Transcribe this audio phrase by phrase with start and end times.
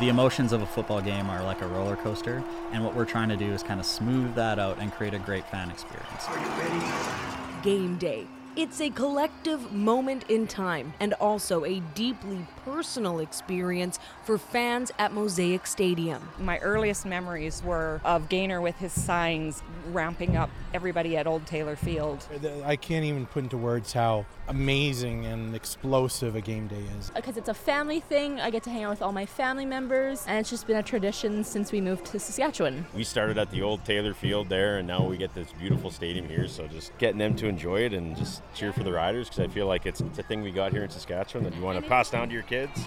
[0.00, 3.28] The emotions of a football game are like a roller coaster, and what we're trying
[3.28, 6.24] to do is kind of smooth that out and create a great fan experience.
[6.28, 7.24] Are you ready
[7.64, 8.26] game day.
[8.56, 15.12] It's a collective moment in time and also a deeply personal experience for fans at
[15.12, 16.28] Mosaic Stadium.
[16.38, 21.74] My earliest memories were of Gainer with his signs ramping up everybody at Old Taylor
[21.74, 22.28] Field.
[22.44, 27.10] Uh, I can't even put into words how amazing and explosive a game day is.
[27.10, 29.66] Uh, because it's a family thing, I get to hang out with all my family
[29.66, 32.86] members, and it's just been a tradition since we moved to Saskatchewan.
[32.94, 36.28] We started at the Old Taylor Field there, and now we get this beautiful stadium
[36.28, 36.46] here.
[36.46, 39.48] So just getting them to enjoy it and just cheer for the Riders because I
[39.48, 41.88] feel like it's, it's a thing we got here in Saskatchewan that you want to
[41.88, 42.86] pass down to your kids.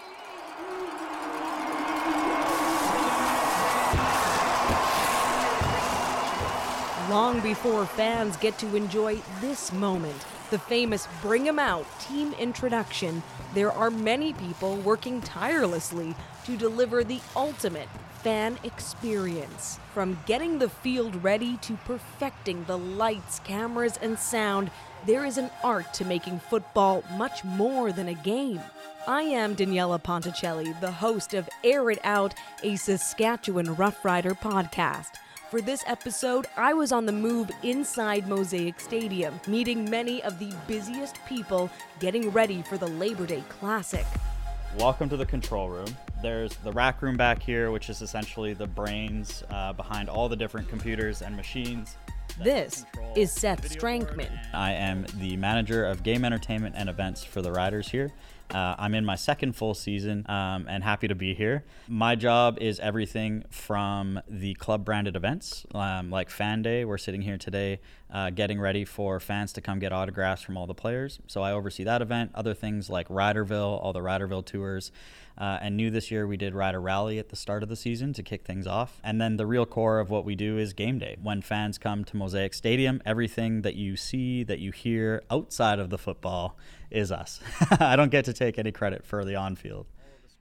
[7.09, 13.23] Long before fans get to enjoy this moment, the famous Bring 'em Out team introduction,
[13.53, 17.87] there are many people working tirelessly to deliver the ultimate
[18.23, 19.79] fan experience.
[19.93, 24.69] From getting the field ready to perfecting the lights, cameras, and sound,
[25.05, 28.61] there is an art to making football much more than a game.
[29.07, 35.11] I am Daniella Ponticelli, the host of Air It Out, a Saskatchewan Roughrider podcast.
[35.49, 40.53] For this episode, I was on the move inside Mosaic Stadium, meeting many of the
[40.67, 44.05] busiest people getting ready for the Labor Day Classic.
[44.77, 45.87] Welcome to the control room.
[46.21, 50.35] There's the rack room back here, which is essentially the brains uh, behind all the
[50.35, 51.95] different computers and machines.
[52.39, 52.85] This
[53.15, 54.29] is Seth Strankman.
[54.53, 58.11] I am the manager of game entertainment and events for the Riders here.
[58.53, 61.65] Uh, I'm in my second full season um, and happy to be here.
[61.87, 66.85] My job is everything from the club branded events um, like Fan Day.
[66.85, 67.79] We're sitting here today
[68.11, 71.19] uh, getting ready for fans to come get autographs from all the players.
[71.25, 72.31] So I oversee that event.
[72.35, 74.91] Other things like Riderville, all the Riderville tours.
[75.37, 78.13] Uh, and new this year, we did Rider Rally at the start of the season
[78.13, 78.99] to kick things off.
[79.03, 81.17] And then the real core of what we do is game day.
[81.21, 85.89] When fans come to Mosaic Stadium, everything that you see, that you hear outside of
[85.89, 86.57] the football
[86.89, 87.39] is us.
[87.79, 89.85] I don't get to take any credit for the on field.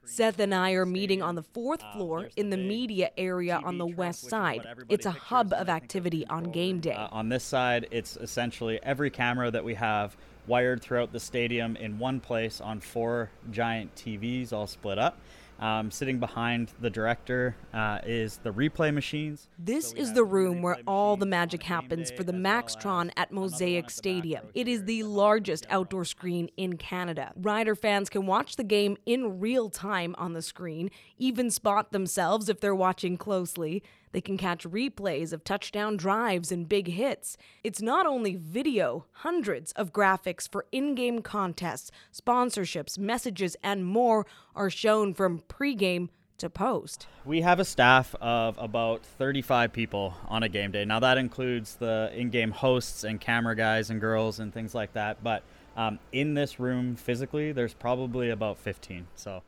[0.07, 3.87] Seth and I are meeting on the fourth floor in the media area on the
[3.87, 4.65] west side.
[4.89, 6.93] It's a hub of activity on game day.
[6.93, 11.77] Uh, on this side, it's essentially every camera that we have wired throughout the stadium
[11.77, 15.19] in one place on four giant TVs all split up.
[15.59, 19.49] Um, sitting behind the director uh, is the replay machines.
[19.59, 24.49] This is the room where all the magic happens for the Maxtron at Mosaic Stadium.
[24.55, 27.33] It is the largest outdoor screen in Canada.
[27.37, 32.51] Rider fans can watch the game in real time on the screen, even spot themselves
[32.51, 33.83] if they're watching closely.
[34.17, 37.37] They can catch replays of touchdown drives and big hits.
[37.63, 44.25] It's not only video, hundreds of graphics for in game contests, sponsorships, messages, and more
[44.55, 47.07] are shown from pregame to post.
[47.27, 50.87] We have a staff of about 35 people on a game day.
[50.87, 54.95] Now, that includes the in game hosts and camera guys and girls and things like
[54.95, 55.23] that.
[55.23, 55.43] But
[55.77, 59.09] um, in this room physically, there's probably about 15.
[59.15, 59.43] So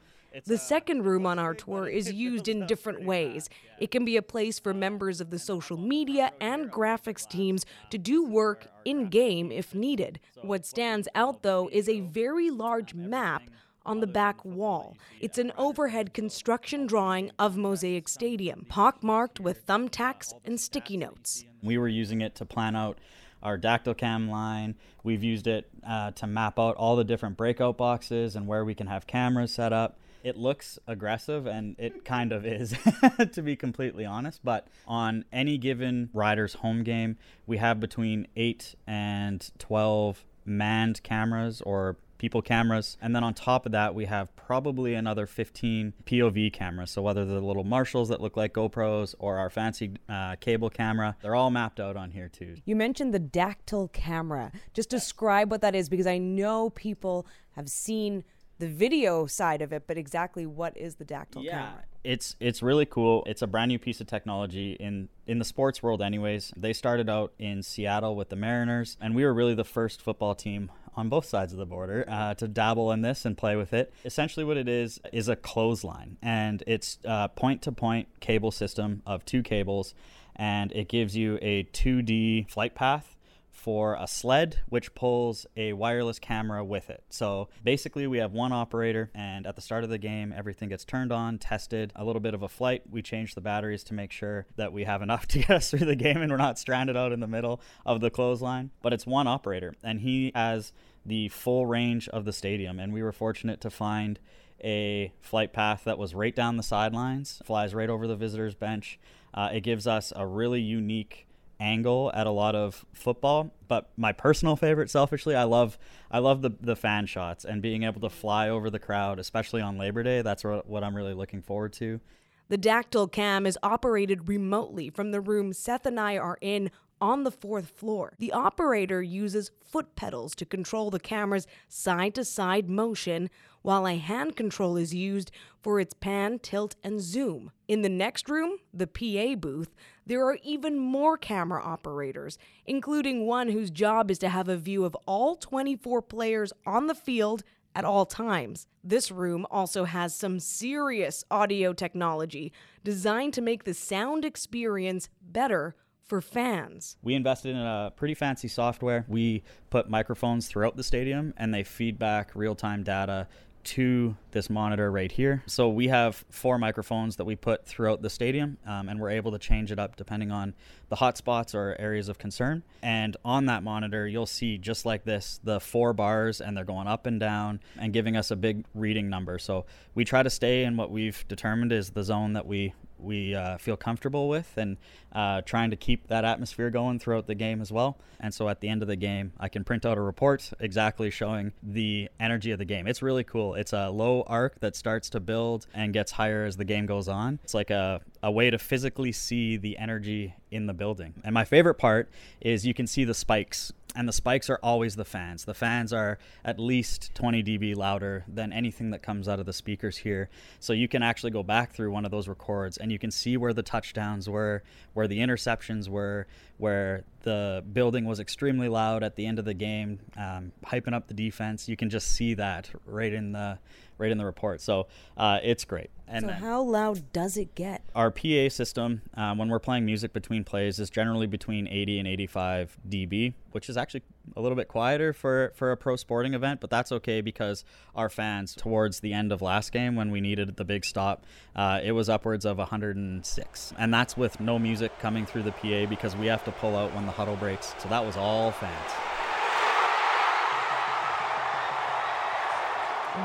[0.46, 3.48] the second room on our tour is used in different ways.
[3.78, 7.98] It can be a place for members of the social media and graphics teams to
[7.98, 10.20] do work in game if needed.
[10.42, 13.42] What stands out, though, is a very large map
[13.86, 14.96] on the back wall.
[15.20, 21.44] It's an overhead construction drawing of Mosaic Stadium, pockmarked with thumbtacks and sticky notes.
[21.62, 22.98] We were using it to plan out
[23.42, 24.74] our dactyl cam line.
[25.04, 28.74] We've used it uh, to map out all the different breakout boxes and where we
[28.74, 32.74] can have cameras set up it looks aggressive and it kind of is
[33.32, 38.74] to be completely honest but on any given rider's home game we have between 8
[38.86, 44.34] and 12 manned cameras or people cameras and then on top of that we have
[44.36, 46.90] probably another 15 pov cameras.
[46.90, 50.68] So whether they're the little Marshalls that look like gopros or our fancy uh, cable
[50.68, 52.56] camera they're all mapped out on here too.
[52.64, 54.52] You mentioned the dactyl camera.
[54.74, 58.24] Just describe what that is because i know people have seen
[58.58, 61.50] the video side of it, but exactly what is the dactyl yeah.
[61.50, 61.84] camera?
[62.04, 63.24] It's it's really cool.
[63.26, 66.52] It's a brand new piece of technology in in the sports world anyways.
[66.56, 70.34] They started out in Seattle with the Mariners and we were really the first football
[70.34, 73.72] team on both sides of the border uh, to dabble in this and play with
[73.72, 73.92] it.
[74.04, 79.00] Essentially, what it is is a clothesline, and it's a point to point cable system
[79.06, 79.94] of two cables,
[80.34, 83.16] and it gives you a 2D flight path
[83.58, 87.02] for a sled which pulls a wireless camera with it.
[87.10, 90.84] So basically, we have one operator, and at the start of the game, everything gets
[90.84, 92.82] turned on, tested, a little bit of a flight.
[92.88, 95.86] We change the batteries to make sure that we have enough to get us through
[95.86, 98.70] the game and we're not stranded out in the middle of the clothesline.
[98.80, 100.72] But it's one operator, and he has
[101.04, 102.78] the full range of the stadium.
[102.78, 104.20] And we were fortunate to find
[104.62, 108.98] a flight path that was right down the sidelines, flies right over the visitors' bench.
[109.34, 111.27] Uh, it gives us a really unique
[111.60, 115.78] angle at a lot of football but my personal favorite selfishly i love
[116.10, 119.60] i love the the fan shots and being able to fly over the crowd especially
[119.60, 120.22] on labor day.
[120.22, 122.00] That's what, i'm really looking forward to.
[122.48, 127.24] The dactyl cam is operated remotely from the room seth and i are in on
[127.24, 128.14] the fourth floor.
[128.18, 133.30] The operator uses foot pedals to control the camera's side to side motion,
[133.62, 135.30] while a hand control is used
[135.60, 137.50] for its pan, tilt, and zoom.
[137.66, 139.74] In the next room, the PA booth,
[140.06, 144.84] there are even more camera operators, including one whose job is to have a view
[144.84, 147.42] of all 24 players on the field
[147.74, 148.66] at all times.
[148.82, 152.52] This room also has some serious audio technology
[152.82, 155.76] designed to make the sound experience better
[156.08, 156.96] for fans.
[157.02, 159.04] We invested in a pretty fancy software.
[159.08, 163.28] We put microphones throughout the stadium and they feed back real time data
[163.64, 165.42] to this monitor right here.
[165.46, 169.32] So we have four microphones that we put throughout the stadium, um, and we're able
[169.32, 170.54] to change it up depending on
[170.88, 172.62] the hotspots or areas of concern.
[172.82, 176.86] And on that monitor, you'll see just like this the four bars, and they're going
[176.86, 179.38] up and down and giving us a big reading number.
[179.38, 183.34] So we try to stay in what we've determined is the zone that we we
[183.34, 184.76] uh, feel comfortable with and
[185.12, 187.98] uh, trying to keep that atmosphere going throughout the game as well.
[188.20, 191.10] And so at the end of the game, I can print out a report exactly
[191.10, 192.86] showing the energy of the game.
[192.86, 193.54] It's really cool.
[193.54, 197.08] It's a low arc that starts to build and gets higher as the game goes
[197.08, 197.38] on.
[197.44, 201.14] It's like a, a way to physically see the energy in the building.
[201.24, 202.08] And my favorite part
[202.40, 205.44] is you can see the spikes and the spikes are always the fans.
[205.44, 209.52] The fans are at least 20 dB louder than anything that comes out of the
[209.52, 210.28] speakers here.
[210.60, 213.36] So you can actually go back through one of those records and you can see
[213.36, 214.62] where the touchdowns were,
[214.92, 216.26] where the interceptions were,
[216.58, 221.08] where the building was extremely loud at the end of the game, um, hyping up
[221.08, 221.68] the defense.
[221.68, 223.58] You can just see that right in the
[223.96, 224.60] right in the report.
[224.60, 225.90] So uh, it's great.
[226.06, 227.82] And so how loud does it get?
[227.94, 232.08] Our PA system, um, when we're playing music between plays, is generally between 80 and
[232.08, 234.02] 85 dB, which is actually
[234.36, 237.64] a little bit quieter for for a pro sporting event, but that's okay because
[237.94, 241.24] our fans, towards the end of last game when we needed the big stop,
[241.56, 245.86] uh, it was upwards of 106, and that's with no music coming through the PA
[245.86, 247.74] because we have to pull out when the huddle breaks.
[247.78, 248.92] So that was all fans.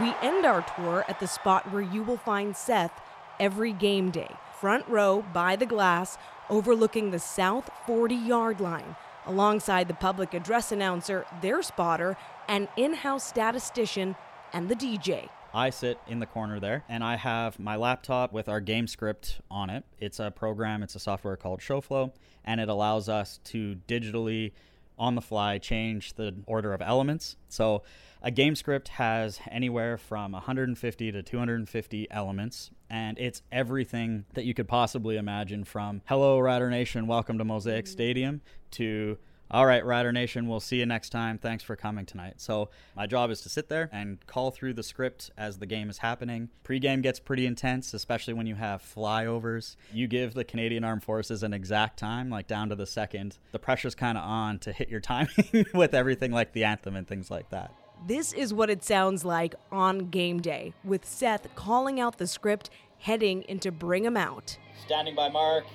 [0.02, 3.00] We end our tour at the spot where you will find Seth
[3.40, 4.30] every game day,
[4.60, 6.18] front row by the glass,
[6.50, 12.18] overlooking the south 40 yard line, alongside the public address announcer, their spotter,
[12.48, 14.16] an in house statistician,
[14.52, 15.30] and the DJ.
[15.54, 19.40] I sit in the corner there and I have my laptop with our game script
[19.52, 19.84] on it.
[20.00, 22.12] It's a program, it's a software called ShowFlow,
[22.44, 24.52] and it allows us to digitally
[24.98, 27.36] on the fly change the order of elements.
[27.50, 27.84] So
[28.22, 34.54] a game script has anywhere from 150 to 250 elements, and it's everything that you
[34.54, 37.92] could possibly imagine from Hello, Rider Nation, welcome to Mosaic mm-hmm.
[37.92, 38.42] Stadium,
[38.72, 39.18] to
[39.54, 41.38] all right, Rider Nation, we'll see you next time.
[41.38, 42.42] Thanks for coming tonight.
[42.42, 45.92] So, my job is to sit there and call through the script as the game
[45.92, 46.50] is happening.
[46.64, 49.76] Pre-game gets pretty intense, especially when you have flyovers.
[49.94, 53.38] You give the Canadian Armed Forces an exact time, like down to the second.
[53.52, 57.08] The pressure's kind of on to hit your timing with everything like the anthem and
[57.08, 57.72] things like that.
[58.08, 62.72] This is what it sounds like on game day, with Seth calling out the script
[62.98, 64.58] heading into Bring 'em Out.
[64.86, 65.66] Standing by Mark.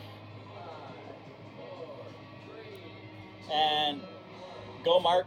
[3.53, 4.01] And
[4.85, 5.27] go, Mark.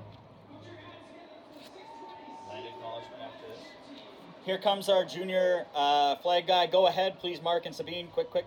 [4.46, 6.66] Here comes our junior uh, flag guy.
[6.66, 8.10] Go ahead, please, Mark and Sabeen.
[8.12, 8.46] Quick, quick.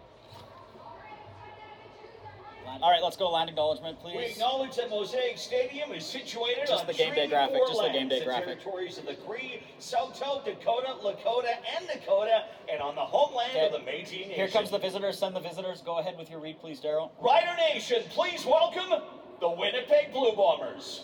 [2.83, 4.17] All right, let's go land acknowledgement, please.
[4.17, 7.61] We acknowledge that Mosaic Stadium is situated just on the game day graphic.
[7.69, 8.61] Just the game day the graphic.
[8.63, 13.67] territories of the Cree, Saulteaux, Dakota, Lakota, and Nakota, and on the homeland Okay.
[13.67, 14.31] of the Métis Nation.
[14.31, 15.17] Here comes the visitors.
[15.19, 15.83] Send the visitors.
[15.83, 17.11] Go ahead with your read, please, Darryl.
[17.21, 18.03] Rider Nation.
[18.11, 19.01] Please welcome
[19.45, 21.03] the Winnipeg Blue Bombers.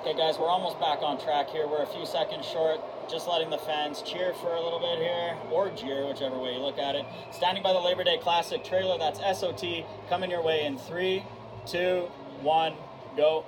[0.00, 1.66] Okay, guys, we're almost back on track here.
[1.66, 2.78] We're a few seconds short.
[3.10, 6.58] Just letting the fans cheer for a little bit here, or jeer, whichever way you
[6.58, 7.06] look at it.
[7.32, 9.64] Standing by the Labor Day Classic trailer, that's SOT,
[10.10, 11.24] coming your way in three,
[11.64, 12.00] two,
[12.42, 12.74] one,
[13.16, 13.46] go.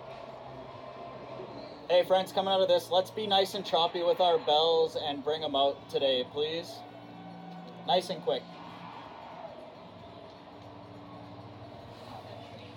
[1.91, 5.23] Hey, friends, coming out of this, let's be nice and choppy with our bells and
[5.23, 6.73] bring them out today, please.
[7.87, 8.43] Nice and quick.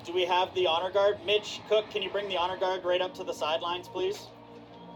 [0.05, 1.17] Do we have the honor guard?
[1.25, 4.27] Mitch Cook, can you bring the honor guard right up to the sidelines, please?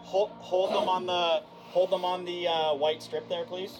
[0.02, 3.80] Hold, hold them on the hold them on the uh, white strip there, please.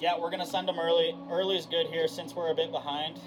[0.00, 1.16] Yeah, we're gonna send them early.
[1.30, 3.20] Early is good here since we're a bit behind.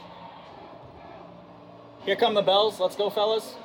[2.04, 2.80] Here come the bells.
[2.80, 3.56] Let's go, fellas.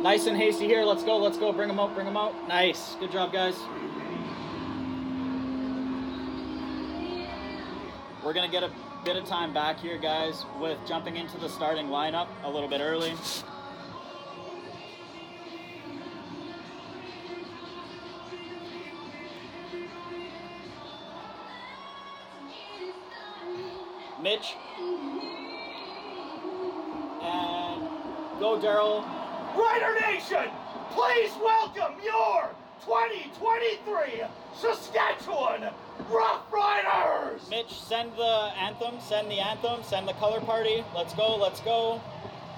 [0.00, 0.84] Nice and hasty here.
[0.84, 1.16] Let's go.
[1.16, 1.52] Let's go.
[1.52, 1.92] Bring them out.
[1.92, 2.32] Bring them out.
[2.46, 2.94] Nice.
[3.00, 3.56] Good job, guys.
[8.24, 8.70] We're going to get a
[9.04, 12.80] bit of time back here, guys, with jumping into the starting lineup a little bit
[12.80, 13.14] early.
[24.22, 24.54] Mitch.
[27.22, 27.88] And
[28.38, 29.17] go, Darryl.
[29.58, 30.52] Rider Nation,
[30.92, 32.50] please welcome your
[32.84, 34.22] 2023
[34.54, 35.72] Saskatchewan
[36.08, 37.50] Roughriders!
[37.50, 40.84] Mitch, send the anthem, send the anthem, send the color party.
[40.94, 42.00] Let's go, let's go.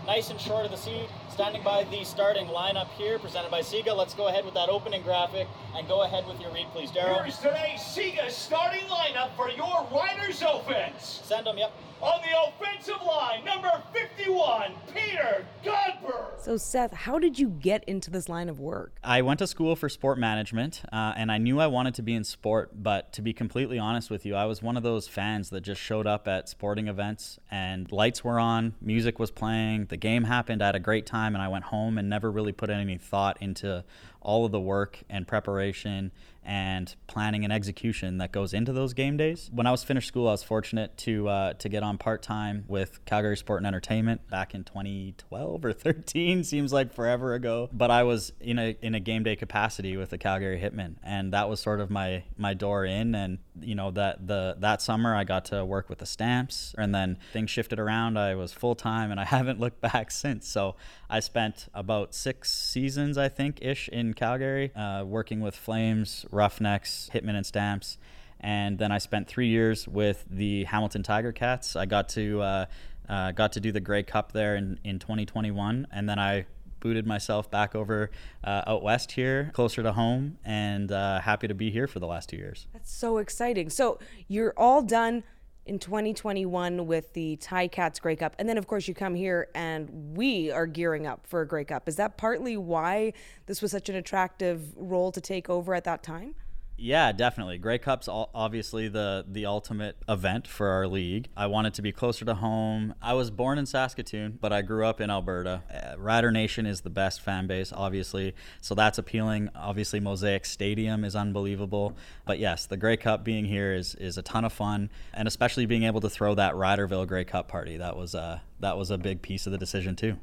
[0.07, 1.09] Nice and short of the seat.
[1.31, 3.97] Standing by the starting lineup here, presented by Sega.
[3.97, 7.23] Let's go ahead with that opening graphic and go ahead with your read, please, Darryl.
[7.23, 11.23] Here's today's Sega starting lineup for your Riders offense.
[11.25, 11.73] Send them, yep.
[12.03, 16.41] On the offensive line, number 51, Peter Godber.
[16.41, 18.97] So, Seth, how did you get into this line of work?
[19.05, 22.15] I went to school for sport management, uh, and I knew I wanted to be
[22.15, 22.83] in sport.
[22.83, 25.83] But to be completely honest with you, I was one of those fans that just
[25.83, 30.63] showed up at sporting events and lights were on, music was playing, the game happened,
[30.63, 33.37] I had a great time, and I went home and never really put any thought
[33.43, 33.85] into
[34.21, 36.13] all of the work and preparation
[36.43, 39.51] and planning and execution that goes into those game days.
[39.53, 42.65] When I was finished school, I was fortunate to uh, to get on part time
[42.67, 46.45] with Calgary Sport and Entertainment back in 2012 or 13.
[46.45, 47.69] Seems like forever ago.
[47.73, 51.33] But I was in a in a game day capacity with the Calgary Hitmen, and
[51.33, 53.15] that was sort of my my door in.
[53.15, 56.95] And you know that the that summer I got to work with the Stamps, and
[56.95, 58.19] then things shifted around.
[58.19, 60.49] I was full time, and I haven't looked back since.
[60.49, 60.77] So
[61.09, 67.11] I spent about six seasons, I think, ish in Calgary, uh, working with Flames, Roughnecks,
[67.13, 67.99] Hitmen, and Stamps.
[68.43, 71.77] And then I spent three years with the Hamilton Tiger Cats.
[71.77, 72.67] I got to uh,
[73.09, 76.47] uh, got to do the Grey Cup there in, in 2021, and then I
[76.81, 78.11] booted myself back over
[78.43, 82.07] uh, out west here, closer to home, and uh, happy to be here for the
[82.07, 82.67] last two years.
[82.73, 83.71] That's so exciting.
[83.71, 85.23] So, you're all done
[85.67, 88.35] in 2021 with the Ti-Cats Grey Cup.
[88.39, 91.65] And then, of course, you come here and we are gearing up for a Grey
[91.65, 91.89] Cup.
[91.89, 93.13] Is that partly why
[93.47, 96.35] this was such an attractive role to take over at that time?
[96.83, 97.59] Yeah, definitely.
[97.59, 101.29] Grey Cup's obviously the the ultimate event for our league.
[101.37, 102.95] I wanted to be closer to home.
[103.03, 105.63] I was born in Saskatoon, but I grew up in Alberta.
[105.71, 109.51] Uh, Rider Nation is the best fan base, obviously, so that's appealing.
[109.55, 111.99] Obviously, Mosaic Stadium is unbelievable.
[112.25, 115.67] But yes, the Grey Cup being here is is a ton of fun, and especially
[115.67, 117.77] being able to throw that Riderville Grey Cup party.
[117.77, 120.17] That was a that was a big piece of the decision too.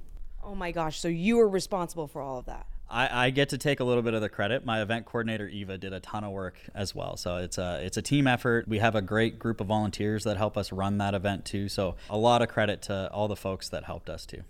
[0.44, 1.00] Oh my gosh!
[1.00, 2.66] So you were responsible for all of that.
[2.89, 4.65] I, I, get to take a little bit of the credit.
[4.65, 7.17] My event coordinator Eva did a ton of work as well.
[7.17, 8.67] So it's a it's a team effort.
[8.67, 11.67] We have a great group of volunteers that help us run that event too.
[11.70, 14.44] So a lot of credit to all the folks that helped us too.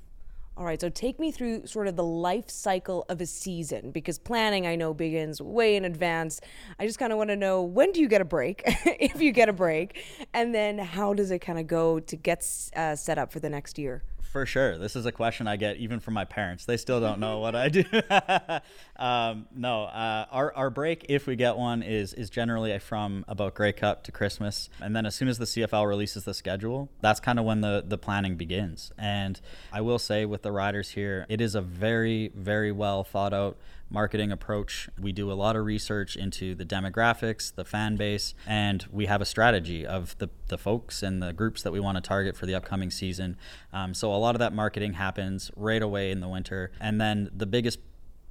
[0.58, 4.18] All right, so take me through sort of the life cycle of a season because
[4.18, 6.42] planning I know begins way in advance.
[6.80, 9.32] I just kind of want to know when do you get a break, if you
[9.32, 10.04] get a break,
[10.34, 12.44] and then how does it kind of go to get
[12.76, 14.02] uh, set up for the next year?
[14.32, 14.78] For sure.
[14.78, 16.66] This is a question I get even from my parents.
[16.66, 17.84] They still don't know what I do.
[18.98, 23.56] um, no, uh, our, our break, if we get one, is is generally from about
[23.56, 24.70] Grey Cup to Christmas.
[24.82, 27.84] And then as soon as the CFL releases the schedule, that's kind of when the,
[27.88, 28.92] the planning begins.
[28.98, 29.40] And
[29.72, 33.58] I will say with the riders here, it is a very, very well thought out
[33.90, 34.90] marketing approach.
[35.00, 39.22] We do a lot of research into the demographics, the fan base, and we have
[39.22, 42.46] a strategy of the, the folks and the groups that we want to target for
[42.46, 43.38] the upcoming season.
[43.72, 46.72] Um, so a lot of that marketing happens right away in the winter.
[46.80, 47.80] And then the biggest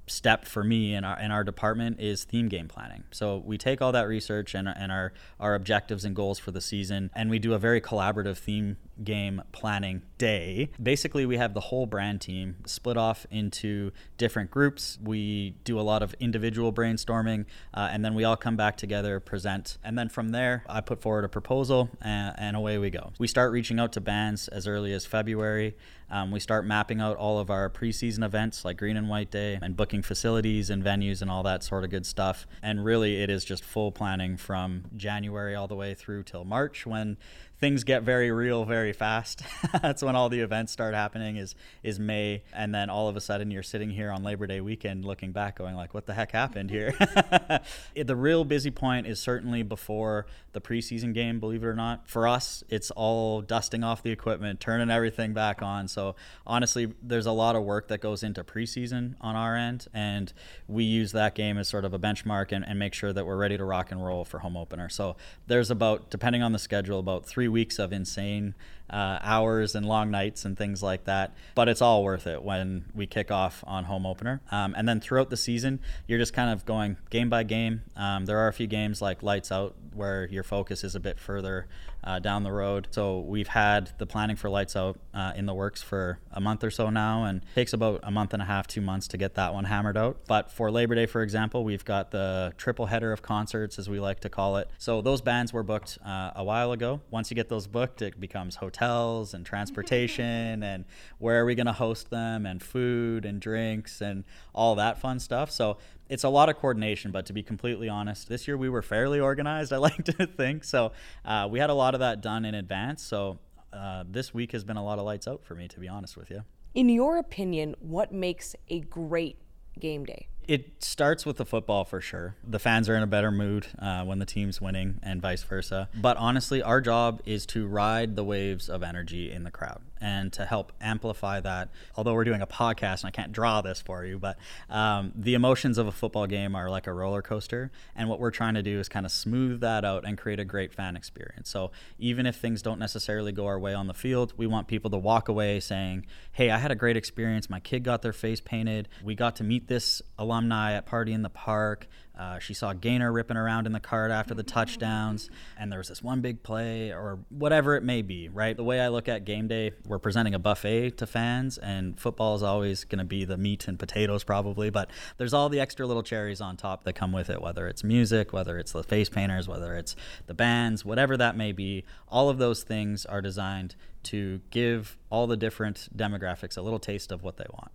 [0.07, 3.05] step for me in our in our department is theme game planning.
[3.11, 6.61] So we take all that research and, and our our objectives and goals for the
[6.61, 10.71] season, and we do a very collaborative theme game planning day.
[10.83, 14.99] Basically, we have the whole brand team split off into different groups.
[15.03, 17.45] We do a lot of individual brainstorming,
[17.75, 21.03] uh, and then we all come back together, present, and then from there, I put
[21.03, 23.13] forward a proposal, and, and away we go.
[23.19, 25.77] We start reaching out to bands as early as February.
[26.11, 29.59] Um, we start mapping out all of our preseason events like Green and White Day
[29.61, 32.47] and booking facilities and venues and all that sort of good stuff.
[32.63, 36.87] And really, it is just full planning from January all the way through till March
[36.87, 37.17] when
[37.59, 39.43] things get very real very fast.
[39.83, 43.21] That's when all the events start happening is is May and then all of a
[43.21, 46.33] sudden you're sitting here on Labor Day weekend looking back going like what the heck
[46.33, 46.93] happened here?
[47.95, 52.09] the real busy point is certainly before the preseason game, believe it or not.
[52.09, 55.89] For us, it's all dusting off the equipment, turning everything back on.
[55.89, 60.33] So honestly, there's a lot of work that goes into preseason on our end and
[60.69, 63.37] we use that game as sort of a benchmark and, and make sure that we're
[63.37, 64.89] ready to rock and roll for home opener.
[64.89, 68.57] So there's about depending on the schedule about three weeks of insane
[68.91, 71.35] uh, hours and long nights and things like that.
[71.55, 74.41] But it's all worth it when we kick off on home opener.
[74.51, 77.83] Um, and then throughout the season, you're just kind of going game by game.
[77.97, 81.19] Um, there are a few games like Lights Out where your focus is a bit
[81.19, 81.67] further
[82.05, 82.87] uh, down the road.
[82.91, 86.63] So we've had the planning for Lights Out uh, in the works for a month
[86.63, 89.35] or so now, and takes about a month and a half, two months to get
[89.35, 90.19] that one hammered out.
[90.29, 93.99] But for Labor Day, for example, we've got the triple header of concerts, as we
[93.99, 94.69] like to call it.
[94.79, 97.01] So those bands were booked uh, a while ago.
[97.11, 100.85] Once you get those booked, it becomes hotels and transportation and
[101.19, 105.19] where are we going to host them and food and drinks and all that fun
[105.19, 105.51] stuff.
[105.51, 105.79] So
[106.09, 109.21] it's a lot of coordination, but to be completely honest, this year we were fairly
[109.21, 109.73] organized.
[109.73, 110.93] I like to think so.
[111.25, 113.03] Uh, we had a lot of that done in advance.
[113.03, 113.39] So
[113.73, 116.17] uh, this week has been a lot of lights out for me, to be honest
[116.17, 116.43] with you.
[116.75, 119.39] In your opinion, what makes a great
[119.79, 120.29] game day?
[120.49, 122.37] It starts with the football for sure.
[122.47, 125.89] The fans are in a better mood uh, when the team's winning, and vice versa.
[125.95, 130.33] But honestly, our job is to ride the waves of energy in the crowd and
[130.35, 131.71] to help amplify that.
[131.97, 134.39] Although we're doing a podcast and I can't draw this for you, but
[134.69, 137.71] um, the emotions of a football game are like a roller coaster.
[137.95, 140.45] And what we're trying to do is kind of smooth that out and create a
[140.45, 141.49] great fan experience.
[141.49, 144.91] So even if things don't necessarily go our way on the field, we want people
[144.91, 147.49] to walk away saying, hey, I had a great experience.
[147.49, 148.89] My kid got their face painted.
[149.03, 150.03] We got to meet this
[150.37, 151.89] alumni at Party in the Park.
[152.19, 155.29] Uh, she saw Gainer ripping around in the cart after the touchdowns,
[155.59, 158.57] and there was this one big play, or whatever it may be, right?
[158.57, 162.35] The way I look at game day, we're presenting a buffet to fans, and football
[162.35, 165.87] is always going to be the meat and potatoes, probably, but there's all the extra
[165.87, 169.11] little cherries on top that come with it, whether it's music, whether it's the face
[169.11, 169.95] painters, whether it's
[170.27, 171.85] the bands, whatever that may be.
[172.09, 177.13] All of those things are designed to give all the different demographics a little taste
[177.13, 177.73] of what they want.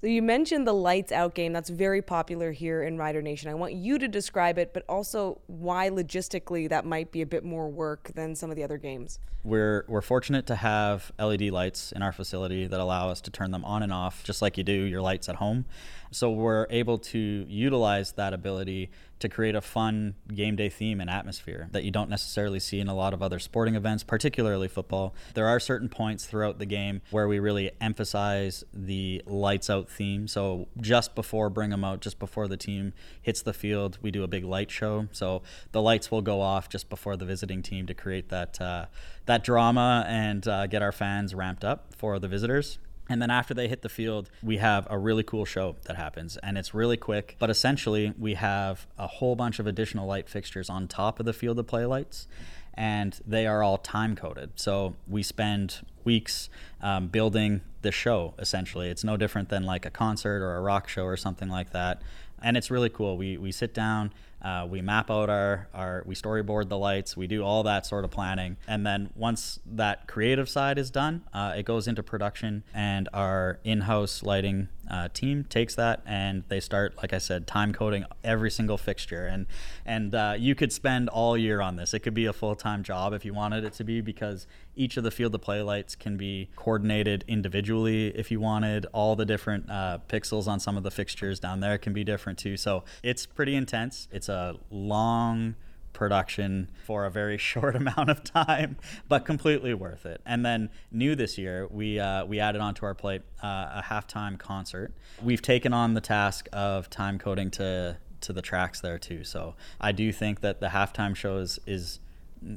[0.00, 3.50] So you mentioned the lights out game that's very popular here in Rider Nation.
[3.50, 7.44] I want you to describe it, but also why logistically that might be a bit
[7.44, 9.18] more work than some of the other games.
[9.44, 13.50] We're we're fortunate to have LED lights in our facility that allow us to turn
[13.50, 15.66] them on and off just like you do your lights at home.
[16.12, 21.08] So we're able to utilize that ability to create a fun game day theme and
[21.08, 25.14] atmosphere that you don't necessarily see in a lot of other sporting events, particularly football.
[25.34, 30.26] There are certain points throughout the game where we really emphasize the lights out theme.
[30.26, 34.22] So just before bring them out, just before the team hits the field, we do
[34.22, 35.08] a big light show.
[35.12, 38.86] So the lights will go off just before the visiting team to create that uh,
[39.26, 42.78] that drama and uh, get our fans ramped up for the visitors.
[43.10, 46.36] And then after they hit the field, we have a really cool show that happens.
[46.44, 47.34] And it's really quick.
[47.40, 51.32] But essentially, we have a whole bunch of additional light fixtures on top of the
[51.32, 52.28] field of play lights.
[52.72, 54.52] And they are all time coded.
[54.54, 56.48] So we spend weeks
[56.80, 58.88] um, building the show, essentially.
[58.88, 62.00] It's no different than like a concert or a rock show or something like that.
[62.40, 63.16] And it's really cool.
[63.16, 67.26] We, we sit down, uh, we map out our, our, we storyboard the lights, we
[67.26, 68.56] do all that sort of planning.
[68.66, 73.58] And then once that creative side is done, uh, it goes into production, and our
[73.64, 78.04] in house lighting uh, team takes that and they start, like I said, time coding
[78.24, 79.26] every single fixture.
[79.26, 79.46] And,
[79.86, 81.94] and uh, you could spend all year on this.
[81.94, 84.96] It could be a full time job if you wanted it to be because each
[84.96, 88.86] of the field of play lights can be coordinated individually if you wanted.
[88.92, 92.38] All the different uh, pixels on some of the fixtures down there can be different
[92.38, 92.56] too.
[92.56, 94.08] So it's pretty intense.
[94.10, 95.54] It's a long
[95.92, 98.76] production for a very short amount of time,
[99.08, 100.20] but completely worth it.
[100.24, 104.38] And then new this year, we uh, we added onto our plate uh, a halftime
[104.38, 104.92] concert.
[105.22, 109.24] We've taken on the task of time coding to to the tracks there too.
[109.24, 112.00] So I do think that the halftime show is, is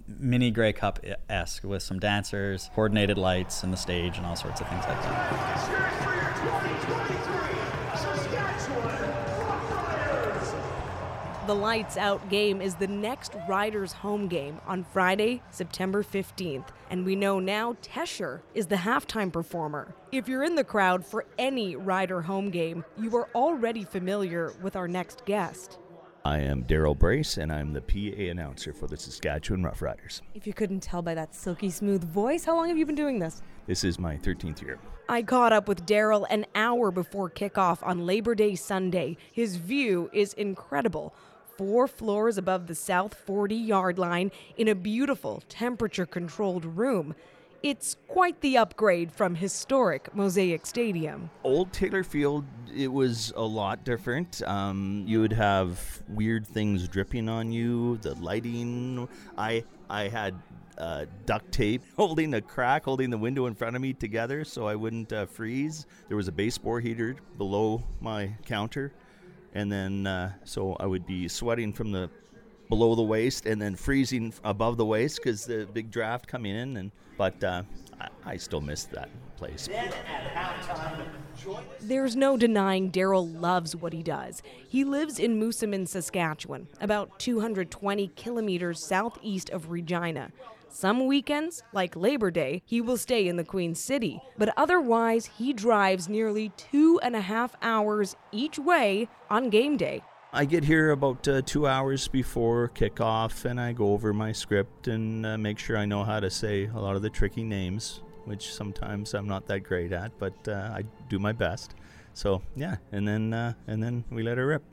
[0.07, 4.59] mini Grey Cup esque with some dancers, coordinated lights, and the stage, and all sorts
[4.61, 7.32] of things like that.
[11.45, 16.69] The Lights Out game is the next Riders home game on Friday, September 15th.
[16.89, 19.93] And we know now Tesher is the halftime performer.
[20.13, 24.77] If you're in the crowd for any Rider home game, you are already familiar with
[24.77, 25.79] our next guest.
[26.23, 30.21] I am Darryl Brace, and I'm the PA announcer for the Saskatchewan Roughriders.
[30.33, 33.19] If you couldn't tell by that silky smooth voice, how long have you been doing
[33.19, 33.41] this?
[33.67, 34.79] This is my 13th year.
[35.09, 39.17] I caught up with Darryl an hour before kickoff on Labor Day Sunday.
[39.33, 41.13] His view is incredible
[41.57, 47.15] four floors above the south 40 yard line in a beautiful, temperature controlled room.
[47.61, 51.29] It's quite the upgrade from historic Mosaic Stadium.
[51.45, 52.43] Old Taylor Field,
[52.75, 54.41] it was a lot different.
[54.43, 57.97] Um, you would have weird things dripping on you.
[57.99, 60.35] The lighting, I I had
[60.77, 64.67] uh, duct tape holding a crack, holding the window in front of me together so
[64.67, 65.85] I wouldn't uh, freeze.
[66.09, 68.91] There was a baseboard heater below my counter,
[69.53, 72.09] and then uh, so I would be sweating from the
[72.69, 76.77] below the waist and then freezing above the waist because the big draft coming in.
[76.77, 77.63] And but uh,
[77.99, 79.69] I, I still miss that place.
[81.81, 84.41] There's no denying Darryl loves what he does.
[84.67, 90.31] He lives in Moosomin, Saskatchewan, about 220 kilometers southeast of Regina.
[90.75, 95.53] Some weekends, like Labor Day, he will stay in the Queen City, but otherwise, he
[95.53, 100.01] drives nearly two and a half hours each way on game day.
[100.33, 104.87] I get here about uh, two hours before kickoff, and I go over my script
[104.87, 108.01] and uh, make sure I know how to say a lot of the tricky names,
[108.25, 111.75] which sometimes I'm not that great at, but uh, I do my best.
[112.15, 114.63] So yeah, and then uh, and then we let her rip.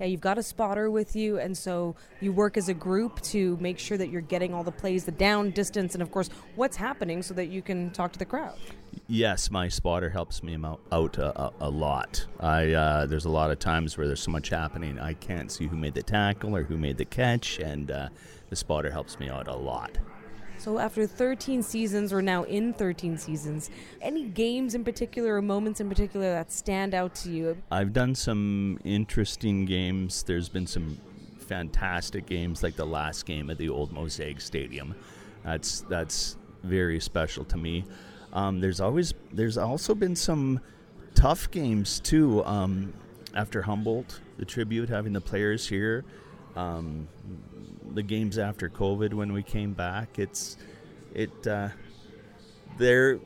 [0.00, 3.56] Yeah, you've got a spotter with you, and so you work as a group to
[3.60, 6.76] make sure that you're getting all the plays, the down distance, and of course what's
[6.76, 8.56] happening, so that you can talk to the crowd.
[9.08, 12.26] Yes, my spotter helps me out, out a, a, lot.
[12.38, 15.66] I uh, there's a lot of times where there's so much happening, I can't see
[15.66, 18.08] who made the tackle or who made the catch, and uh,
[18.50, 19.98] the spotter helps me out a lot.
[20.58, 23.70] So after 13 seasons, or now in 13 seasons,
[24.02, 27.56] any games in particular or moments in particular that stand out to you?
[27.70, 30.24] I've done some interesting games.
[30.24, 30.98] There's been some
[31.38, 34.96] fantastic games, like the last game at the old Mosaic Stadium.
[35.44, 37.84] That's that's very special to me.
[38.32, 40.60] Um, there's always there's also been some
[41.14, 42.44] tough games too.
[42.44, 42.92] Um,
[43.34, 46.04] after Humboldt, the tribute, having the players here,
[46.56, 47.06] um,
[47.94, 50.56] the games after COVID when we came back, it's
[51.14, 51.68] it uh,
[52.76, 53.18] they're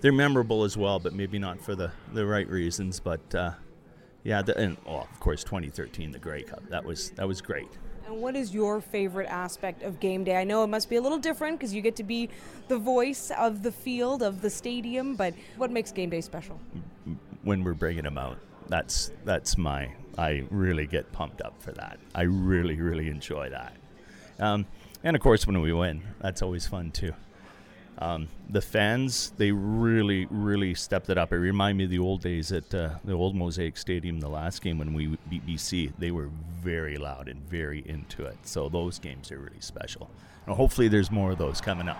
[0.00, 3.00] they're memorable as well, but maybe not for the the right reasons.
[3.00, 3.52] But uh,
[4.22, 7.68] yeah, the, and oh, of course, 2013, the Grey Cup, that was that was great.
[8.06, 10.36] And what is your favorite aspect of game day?
[10.36, 12.28] I know it must be a little different because you get to be
[12.68, 16.58] the voice of the field, of the stadium, but what makes game day special?
[17.42, 18.38] When we're bringing them out.
[18.68, 21.98] That's that's my I really get pumped up for that.
[22.14, 23.74] I really really enjoy that.
[24.38, 24.66] Um,
[25.02, 27.14] and of course when we win, that's always fun too.
[27.98, 31.32] Um, the fans, they really, really stepped it up.
[31.32, 34.62] It reminded me of the old days at uh, the old Mosaic Stadium, the last
[34.62, 35.92] game when we beat BC.
[35.98, 36.30] They were
[36.62, 38.38] very loud and very into it.
[38.44, 40.10] So those games are really special.
[40.46, 41.98] And hopefully, there's more of those coming up.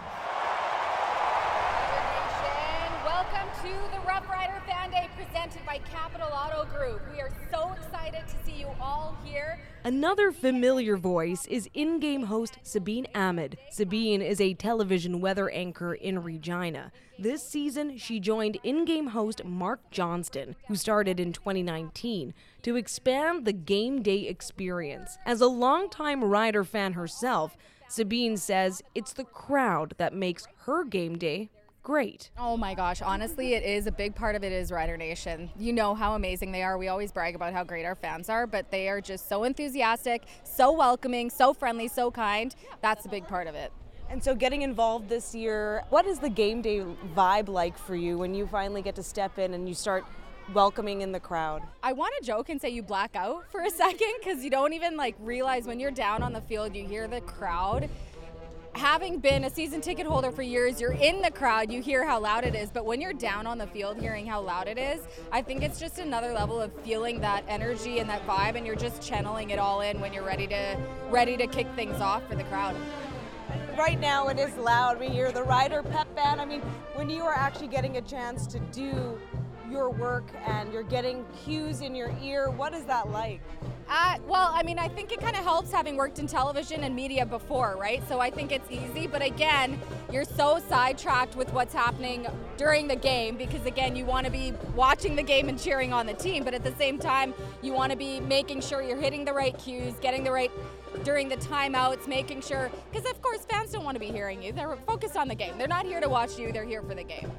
[3.04, 7.00] Welcome to the Roughrider Fan Day presented by Capital Auto Group.
[7.12, 9.60] We are so excited to see you all here.
[9.84, 13.56] Another familiar voice is in game host Sabeen Ahmad.
[13.72, 16.90] Sabeen is a television weather anchor in Regina.
[17.20, 23.44] This season, she joined in game host Mark Johnston, who started in 2019, to expand
[23.44, 25.18] the game day experience.
[25.24, 27.56] As a longtime Rider fan herself,
[27.88, 31.48] Sabeen says it's the crowd that makes her game day
[31.82, 32.30] great.
[32.38, 35.50] Oh my gosh, honestly, it is a big part of it is Rider Nation.
[35.58, 36.78] You know how amazing they are.
[36.78, 40.24] We always brag about how great our fans are, but they are just so enthusiastic,
[40.44, 42.54] so welcoming, so friendly, so kind.
[42.82, 43.72] That's a big part of it.
[44.08, 46.82] And so, getting involved this year, what is the game day
[47.14, 50.04] vibe like for you when you finally get to step in and you start
[50.52, 51.62] welcoming in the crowd?
[51.82, 54.72] I want to joke and say you black out for a second because you don't
[54.72, 57.88] even like realize when you're down on the field, you hear the crowd
[58.74, 62.20] having been a season ticket holder for years, you're in the crowd, you hear how
[62.20, 65.00] loud it is, but when you're down on the field hearing how loud it is,
[65.32, 68.76] I think it's just another level of feeling that energy and that vibe and you're
[68.76, 70.78] just channeling it all in when you're ready to
[71.08, 72.76] ready to kick things off for the crowd.
[73.76, 75.00] Right now it is loud.
[75.00, 76.40] We hear the rider pep band.
[76.40, 76.60] I mean,
[76.94, 79.18] when you are actually getting a chance to do
[79.70, 82.50] your work and you're getting cues in your ear.
[82.50, 83.40] What is that like?
[83.88, 86.94] Uh, well, I mean, I think it kind of helps having worked in television and
[86.94, 88.06] media before, right?
[88.08, 89.06] So I think it's easy.
[89.06, 89.80] But again,
[90.12, 94.52] you're so sidetracked with what's happening during the game because, again, you want to be
[94.74, 96.44] watching the game and cheering on the team.
[96.44, 99.56] But at the same time, you want to be making sure you're hitting the right
[99.58, 100.52] cues, getting the right
[101.04, 104.52] during the timeouts, making sure, because of course fans don't want to be hearing you.
[104.52, 105.56] They're focused on the game.
[105.56, 107.30] They're not here to watch you, they're here for the game.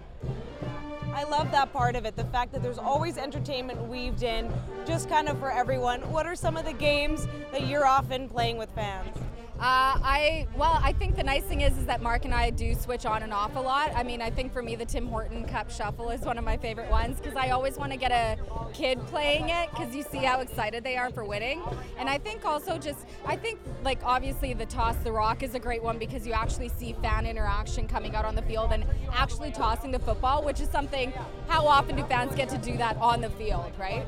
[1.13, 4.51] I love that part of it, the fact that there's always entertainment weaved in,
[4.85, 6.01] just kind of for everyone.
[6.11, 9.15] What are some of the games that you're often playing with fans?
[9.61, 12.73] Uh, I well, I think the nice thing is is that Mark and I do
[12.73, 13.91] switch on and off a lot.
[13.95, 16.57] I mean, I think for me the Tim Horton Cup Shuffle is one of my
[16.57, 18.39] favorite ones because I always want to get a
[18.73, 21.61] kid playing it because you see how excited they are for winning.
[21.99, 25.59] And I think also just I think like obviously the toss the rock is a
[25.59, 29.51] great one because you actually see fan interaction coming out on the field and actually
[29.51, 31.13] tossing the football, which is something.
[31.47, 34.07] How often do fans get to do that on the field, right?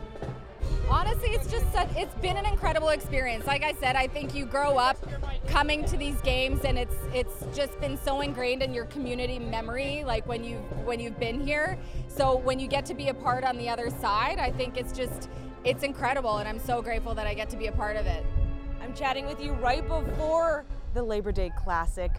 [0.89, 4.45] Honestly it's just such, it's been an incredible experience like i said i think you
[4.45, 4.97] grow up
[5.47, 10.03] coming to these games and it's it's just been so ingrained in your community memory
[10.05, 13.43] like when you when you've been here so when you get to be a part
[13.43, 15.29] on the other side i think it's just
[15.63, 18.25] it's incredible and i'm so grateful that i get to be a part of it
[18.83, 22.11] I'm chatting with you right before the Labor Day Classic.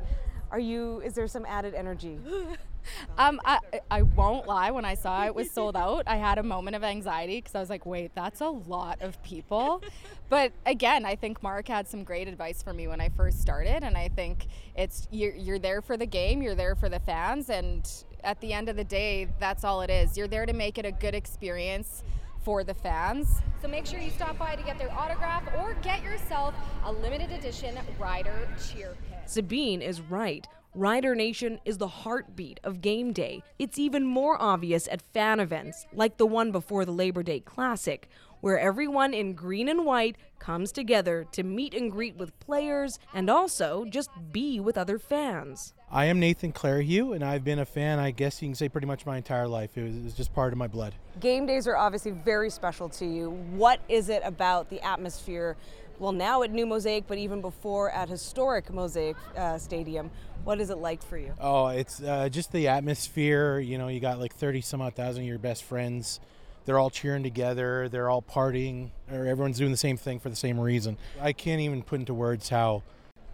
[0.51, 2.19] Are you, is there some added energy?
[3.17, 3.59] Um, I,
[3.91, 4.71] I won't lie.
[4.71, 7.61] When I saw it was sold out, I had a moment of anxiety because I
[7.61, 9.83] was like, "Wait, that's a lot of people."
[10.29, 13.85] But again, I think Mark had some great advice for me when I first started,
[13.85, 17.51] and I think it's you're, you're there for the game, you're there for the fans,
[17.51, 17.89] and
[18.25, 20.17] at the end of the day, that's all it is.
[20.17, 22.03] You're there to make it a good experience
[22.43, 23.41] for the fans.
[23.63, 27.31] So make sure you stop by to get their autograph or get yourself a limited
[27.31, 29.19] edition rider cheer pin.
[29.27, 30.47] Sabeen is right.
[30.77, 33.45] Rider Nation is the heartbeat of game day.
[33.61, 38.09] It's even more obvious at fan events, like the one before the Labor Day Classic,
[38.41, 43.31] where everyone in green and white comes together to meet and greet with players and
[43.31, 45.75] also just be with other fans.
[45.93, 48.89] I am Nathan Clairhue, and I've been a fan, I guess you can say, pretty
[48.89, 49.79] much my entire life.
[49.79, 50.93] It was, it was just part of my blood.
[51.21, 53.31] Game days are obviously very special to you.
[53.31, 55.57] What is it about the atmosphere?
[55.99, 60.11] Well, now at New Mosaic, but even before at historic Mosaic uh, Stadium.
[60.45, 61.33] What is it like for you?
[61.41, 63.59] Oh, it's uh, just the atmosphere.
[63.61, 66.21] You know, you got like 30 some odd thousand of your best friends.
[66.67, 67.89] They're all cheering together.
[67.89, 70.99] They're all partying, or everyone's doing the same thing for the same reason.
[71.21, 72.83] I can't even put into words how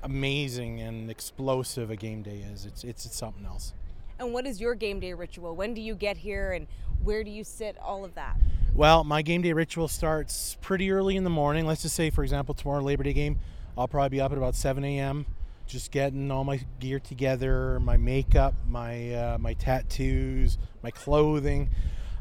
[0.02, 2.64] amazing and explosive a game day is.
[2.64, 3.72] It's, it's, it's something else.
[4.20, 5.56] And what is your game day ritual?
[5.56, 6.66] When do you get here and
[7.02, 7.78] where do you sit?
[7.78, 8.36] All of that.
[8.74, 11.66] Well, my game day ritual starts pretty early in the morning.
[11.66, 13.38] Let's just say, for example, tomorrow Labor Day game,
[13.78, 15.24] I'll probably be up at about 7 a.m.
[15.66, 21.70] Just getting all my gear together, my makeup, my uh, my tattoos, my clothing,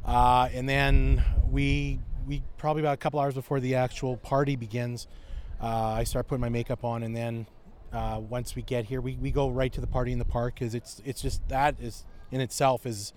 [0.06, 5.08] uh, and then we we probably about a couple hours before the actual party begins,
[5.62, 7.48] uh, I start putting my makeup on, and then
[7.92, 10.56] uh, once we get here, we, we go right to the party in the park
[10.56, 13.14] because it's it's just that is in itself is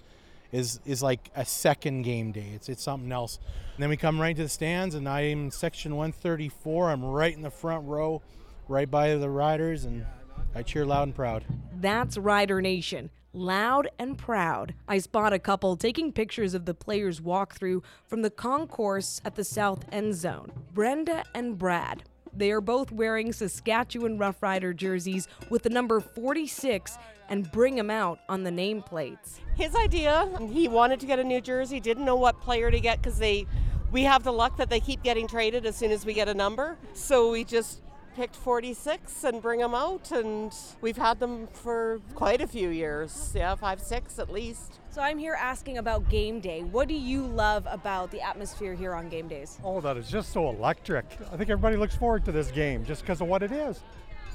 [0.50, 2.52] is is like a second game day.
[2.54, 3.38] It's it's something else.
[3.74, 6.90] And then we come right to the stands, and I'm section 134.
[6.90, 8.22] I'm right in the front row,
[8.68, 10.06] right by the riders, and
[10.54, 11.44] I cheer loud and proud.
[11.80, 13.10] That's Rider Nation.
[13.34, 14.74] Loud and proud.
[14.86, 19.44] I spot a couple taking pictures of the players' walkthrough from the concourse at the
[19.44, 20.52] south end zone.
[20.74, 22.04] Brenda and Brad.
[22.34, 26.96] They are both wearing Saskatchewan Roughrider jerseys with the number 46
[27.28, 29.38] and bring 'em out on the nameplates.
[29.54, 30.28] his idea.
[30.50, 33.46] He wanted to get a new jersey, didn't know what player to get because they,
[33.90, 36.34] we have the luck that they keep getting traded as soon as we get a
[36.34, 36.78] number.
[36.94, 37.82] So we just
[38.16, 43.32] picked 46 and bring them out, and we've had them for quite a few years.
[43.34, 44.80] Yeah, five, six at least.
[44.92, 46.64] So I'm here asking about game day.
[46.64, 49.58] What do you love about the atmosphere here on game days?
[49.64, 51.06] Oh, that is just so electric.
[51.32, 53.80] I think everybody looks forward to this game just because of what it is.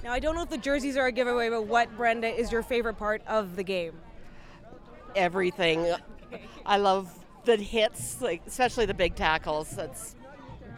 [0.04, 2.64] Now I don't know if the jerseys are a giveaway, but what Brenda is your
[2.64, 3.94] favorite part of the game?
[5.16, 5.94] Everything.
[6.66, 7.14] I love
[7.46, 9.70] the hits, like especially the big tackles.
[9.70, 10.16] That's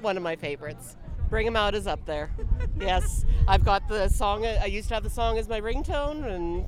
[0.02, 0.98] one of my favorites.
[1.30, 2.32] Bring 'em out is up there.
[2.82, 4.46] yes, I've got the song.
[4.46, 6.68] I used to have the song as my ringtone, and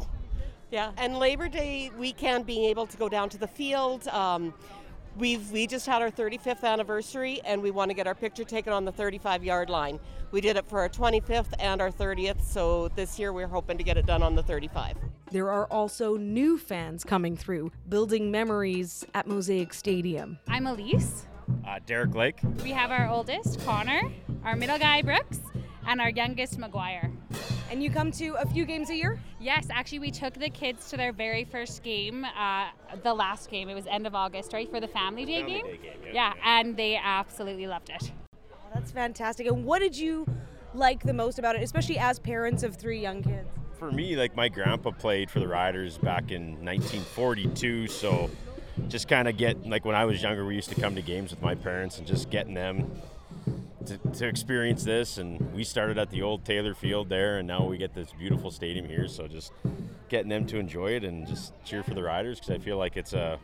[0.71, 0.91] yeah.
[0.97, 4.07] And Labor Day weekend, being able to go down to the field.
[4.07, 4.53] Um,
[5.17, 8.71] We've we just had our 35th anniversary, and we want to get our picture taken
[8.71, 9.99] on the 35 yard line.
[10.31, 13.83] We did it for our 25th and our 30th, so this year we're hoping to
[13.83, 14.95] get it done on the 35.
[15.29, 20.39] There are also new fans coming through, building memories at Mosaic Stadium.
[20.47, 21.25] I'm Elise.
[21.67, 22.39] Uh, Derek Lake.
[22.63, 24.09] We have our oldest, Connor,
[24.45, 25.41] our middle guy, Brooks,
[25.85, 27.11] and our youngest, McGuire.
[27.69, 29.19] And you come to a few games a year?
[29.39, 32.67] Yes, actually, we took the kids to their very first game, uh,
[33.03, 33.69] the last game.
[33.69, 35.65] It was end of August, right, for the Family Day Family game?
[35.65, 36.33] Day game, yeah.
[36.35, 38.11] yeah, and they absolutely loved it.
[38.53, 39.47] Oh, that's fantastic.
[39.47, 40.25] And what did you
[40.73, 43.47] like the most about it, especially as parents of three young kids?
[43.77, 48.29] For me, like my grandpa played for the Riders back in 1942, so
[48.87, 51.31] just kind of get like when I was younger, we used to come to games
[51.31, 52.91] with my parents and just getting them
[53.85, 55.17] to, to experience this.
[55.17, 58.51] And we started at the old Taylor Field there, and now we get this beautiful
[58.51, 59.07] stadium here.
[59.07, 59.51] So just
[60.09, 62.97] getting them to enjoy it and just cheer for the Riders because I feel like
[62.97, 63.39] it's a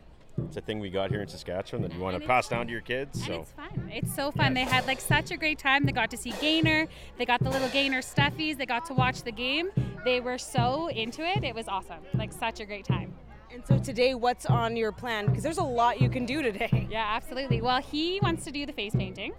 [0.48, 2.48] it's a thing we got here in Saskatchewan that you want And to it's- pass
[2.48, 3.18] down to your kids.
[3.18, 3.92] And So it's fun.
[3.92, 4.54] It's so fun.
[4.54, 5.84] They had like such a great time.
[5.84, 6.88] They got to see Gainer.
[7.18, 8.56] They got the little Gainer stuffies.
[8.56, 9.72] They got to watch the game.
[10.06, 11.44] They were so into it.
[11.44, 12.02] It was awesome.
[12.14, 13.16] Like such a great time.
[13.52, 15.26] And so today, what's on your plan?
[15.26, 16.88] Because there's a lot you can do today.
[16.92, 17.60] Yeah, absolutely.
[17.62, 19.34] Well, he wants to do the face painting.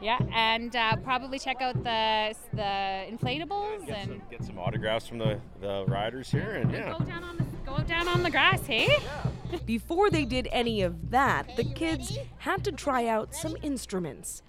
[0.00, 5.06] Yeah, and uh, probably check out the the inflatables get and some, get some autographs
[5.06, 6.96] from the, the riders here, and yeah.
[6.98, 8.66] go down on the go down on the grass.
[8.66, 8.88] Hey.
[9.66, 14.42] Before they did any of that, the kids had to try out some instruments.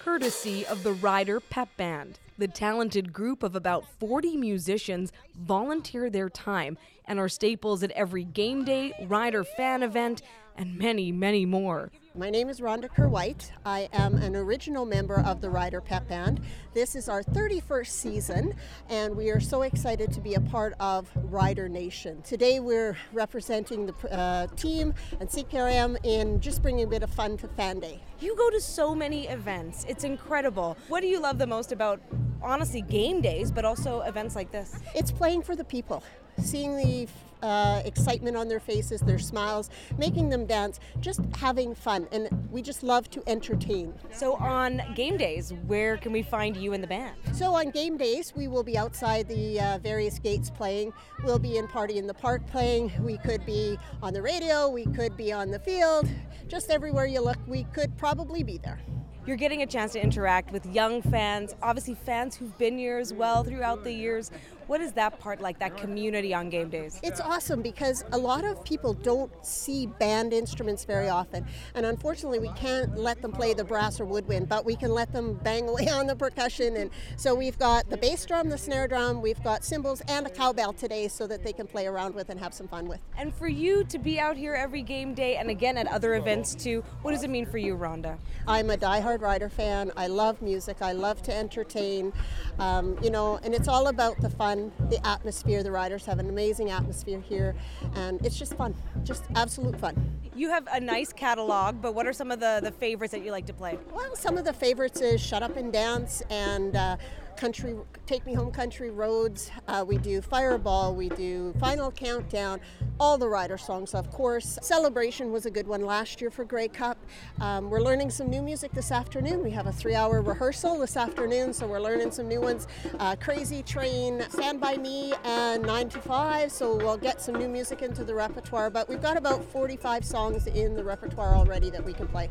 [0.00, 6.28] Courtesy of the Rider Pep Band, the talented group of about 40 musicians volunteer their
[6.28, 10.20] time and are staples at every game day, Rider fan event,
[10.56, 11.90] and many, many more.
[12.14, 13.52] My name is Rhonda Kerr-White.
[13.64, 16.42] I am an original member of the Rider Pep Band.
[16.74, 18.54] This is our 31st season,
[18.90, 22.20] and we are so excited to be a part of Rider Nation.
[22.20, 27.38] Today we're representing the uh, team and CPRM in just bringing a bit of fun
[27.38, 27.98] to Fan Day.
[28.20, 29.86] You go to so many events.
[29.88, 30.76] It's incredible.
[30.88, 32.02] What do you love the most about,
[32.42, 34.78] honestly, game days, but also events like this?
[34.94, 36.04] It's playing for the people,
[36.36, 37.08] seeing the
[37.42, 42.06] uh, excitement on their faces, their smiles, making them dance, just having fun.
[42.12, 43.94] And we just love to entertain.
[44.12, 47.16] So, on game days, where can we find you and the band?
[47.32, 50.92] So, on game days, we will be outside the uh, various gates playing.
[51.24, 52.92] We'll be in Party in the Park playing.
[53.00, 56.08] We could be on the radio, we could be on the field.
[56.48, 58.80] Just everywhere you look, we could probably be there.
[59.24, 63.12] You're getting a chance to interact with young fans, obviously fans who've been here as
[63.12, 64.32] well throughout the years.
[64.66, 67.00] What is that part like, that community on game days?
[67.02, 71.46] It's awesome because a lot of people don't see band instruments very often.
[71.74, 75.12] And unfortunately, we can't let them play the brass or woodwind, but we can let
[75.12, 76.76] them bang away on the percussion.
[76.76, 80.30] And so we've got the bass drum, the snare drum, we've got cymbals, and a
[80.30, 83.00] cowbell today so that they can play around with and have some fun with.
[83.16, 86.54] And for you to be out here every game day and again at other events
[86.54, 88.16] too, what does it mean for you, Rhonda?
[88.46, 89.92] I'm a diehard Rider fan.
[89.96, 90.78] I love music.
[90.82, 92.12] I love to entertain.
[92.58, 94.51] Um, you know, and it's all about the fun,
[94.90, 95.62] the atmosphere.
[95.62, 97.54] The Riders have an amazing atmosphere here,
[97.94, 99.94] and it's just fun, just absolute fun.
[100.34, 103.30] You have a nice catalog, but what are some of the, the favorites that you
[103.30, 103.78] like to play?
[103.92, 106.96] Well, some of the favorites is Shut Up and Dance and uh,
[107.36, 107.74] Country,
[108.06, 109.50] Take Me Home Country Roads.
[109.68, 112.60] Uh, we do Fireball, we do Final Countdown,
[113.00, 114.58] all the Rider songs, of course.
[114.62, 116.98] Celebration was a good one last year for Grey Cup.
[117.40, 119.42] Um, we're learning some new music this afternoon.
[119.42, 122.68] We have a three hour rehearsal this afternoon, so we're learning some new ones.
[122.98, 127.48] Uh, Crazy Train, Stand By Me, and 9 to 5, so we'll get some new
[127.48, 128.70] music into the repertoire.
[128.70, 132.28] But we've got about 45 songs in the repertoire already that we can play.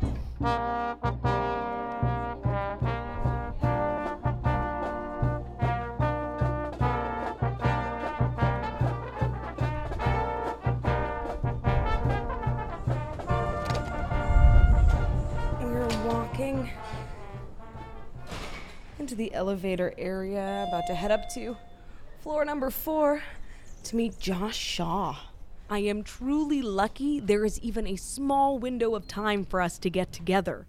[19.14, 21.56] The elevator area, about to head up to
[22.20, 23.22] floor number four
[23.84, 25.16] to meet Josh Shaw.
[25.68, 29.90] I am truly lucky there is even a small window of time for us to
[29.90, 30.66] get together.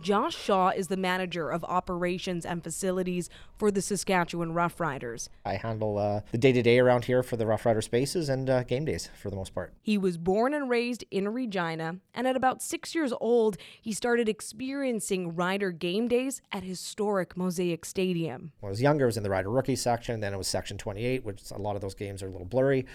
[0.00, 5.28] Josh Shaw is the manager of operations and facilities for the Saskatchewan Roughriders.
[5.44, 8.62] I handle uh, the day to day around here for the Roughrider spaces and uh,
[8.62, 9.74] game days for the most part.
[9.82, 14.26] He was born and raised in Regina, and at about six years old, he started
[14.26, 18.52] experiencing Rider game days at historic Mosaic Stadium.
[18.60, 20.20] When I was younger, I was in the Rider rookie section.
[20.20, 22.86] Then it was section 28, which a lot of those games are a little blurry.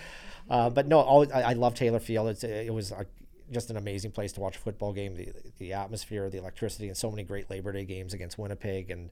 [0.49, 2.29] Uh, but no, always, I, I love Taylor Field.
[2.29, 3.05] It's, it was a,
[3.51, 5.15] just an amazing place to watch a football game.
[5.15, 8.89] The, the atmosphere, the electricity, and so many great Labor Day games against Winnipeg.
[8.89, 9.09] And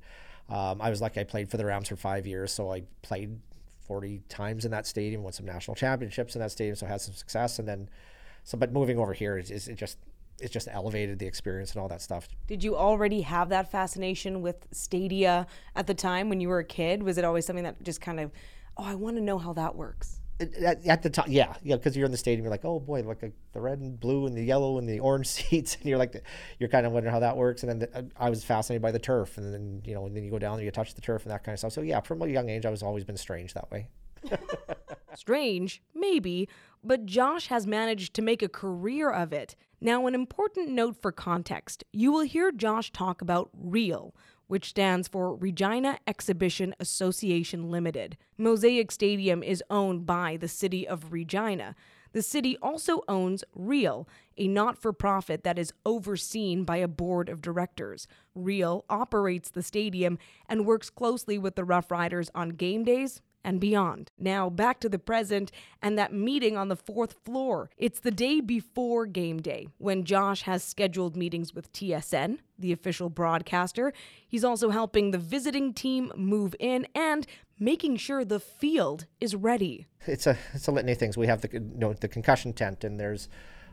[0.50, 3.40] um, I was lucky I played for the Rams for five years, so I played
[3.88, 7.02] 40 times in that stadium, won some national championships in that stadium, so I had
[7.02, 7.60] some success.
[7.60, 7.90] And then,
[8.44, 9.98] so but moving over here, it, it just
[10.40, 12.28] it just elevated the experience and all that stuff.
[12.48, 16.66] Did you already have that fascination with Stadia at the time when you were a
[16.66, 17.04] kid?
[17.04, 18.32] Was it always something that just kind of,
[18.78, 20.20] oh, I want to know how that works?
[20.40, 23.02] At, at the time, yeah, yeah, because you're in the stadium, you're like, oh boy,
[23.02, 25.98] look, like the red and blue and the yellow and the orange seats, and you're
[25.98, 26.24] like,
[26.60, 27.64] you're kind of wondering how that works.
[27.64, 30.24] And then the, I was fascinated by the turf, and then you know, and then
[30.24, 31.74] you go down and you touch the turf and that kind of stuff.
[31.74, 33.88] So yeah, from a young age, I was always been strange that way.
[35.16, 36.50] Strange, maybe,
[36.84, 39.56] but Josh has managed to make a career of it.
[39.80, 44.16] Now, an important note for context you will hear Josh talk about REAL,
[44.48, 48.18] which stands for Regina Exhibition Association Limited.
[48.38, 51.76] Mosaic Stadium is owned by the city of Regina.
[52.12, 57.28] The city also owns REAL, a not for profit that is overseen by a board
[57.28, 58.08] of directors.
[58.36, 64.10] REAL operates the stadium and works closely with the Roughriders on game days and beyond.
[64.18, 65.52] Now, back to the present
[65.82, 67.70] and that meeting on the fourth floor.
[67.78, 73.10] It's the day before game day when Josh has scheduled meetings with TSN, the official
[73.10, 73.94] broadcaster.
[74.28, 77.28] He's also helping the visiting team move in and
[77.60, 79.88] making sure the field is ready.
[80.06, 81.18] It's a it's a litany of things.
[81.18, 83.30] We have the you know the concussion tent, and there's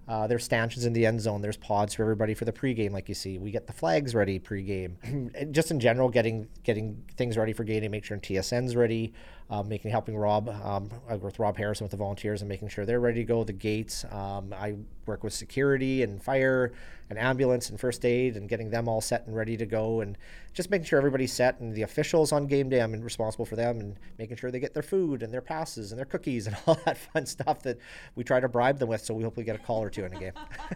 [0.09, 1.41] uh, there's stanchions in the end zone.
[1.41, 3.39] There's pods for everybody for the pregame, like you see.
[3.39, 5.53] We get the flags ready pregame.
[5.53, 9.13] Just in general, getting getting things ready for game day, make sure TSN's ready,
[9.51, 10.91] um, making helping Rob um,
[11.21, 13.43] with Rob Harrison with the volunteers and making sure they're ready to go.
[13.43, 14.05] The gates.
[14.11, 14.77] Um, I
[15.07, 16.73] work with security and fire
[17.11, 20.17] and ambulance and first aid and getting them all set and ready to go and
[20.53, 22.81] just making sure everybody's set and the officials on game day.
[22.81, 25.99] I'm responsible for them and making sure they get their food and their passes and
[25.99, 27.79] their cookies and all that fun stuff that
[28.15, 29.05] we try to bribe them with.
[29.05, 30.33] So we hopefully get a call or two in a game.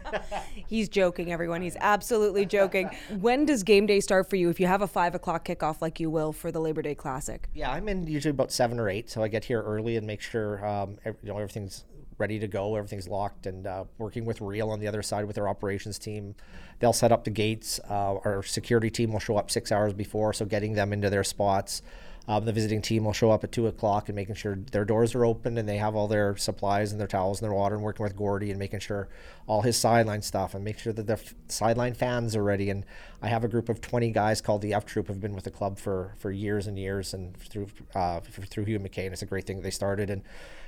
[0.66, 1.62] He's joking, everyone.
[1.62, 2.90] He's absolutely joking.
[3.20, 4.50] when does game day start for you?
[4.50, 7.48] If you have a five o'clock kickoff like you will for the Labor Day Classic.
[7.54, 10.20] Yeah, I'm in usually about seven or eight, so I get here early and make
[10.20, 11.84] sure um, you know everything's
[12.18, 12.76] ready to go.
[12.76, 16.34] Everything's locked and uh, working with REAL on the other side with their operations team.
[16.78, 17.80] They'll set up the gates.
[17.88, 21.24] Uh, our security team will show up six hours before, so getting them into their
[21.24, 21.82] spots.
[22.26, 25.14] Um, the visiting team will show up at two o'clock and making sure their doors
[25.14, 27.84] are open and they have all their supplies and their towels and their water and
[27.84, 29.08] working with Gordy and making sure
[29.46, 32.70] all his sideline stuff and make sure that the f- sideline fans are ready.
[32.70, 32.86] And
[33.20, 35.50] I have a group of 20 guys called the F Troop have been with the
[35.50, 39.12] club for, for years and years and through uh, through Hugh McCain.
[39.12, 40.08] It's a great thing they started.
[40.08, 40.22] And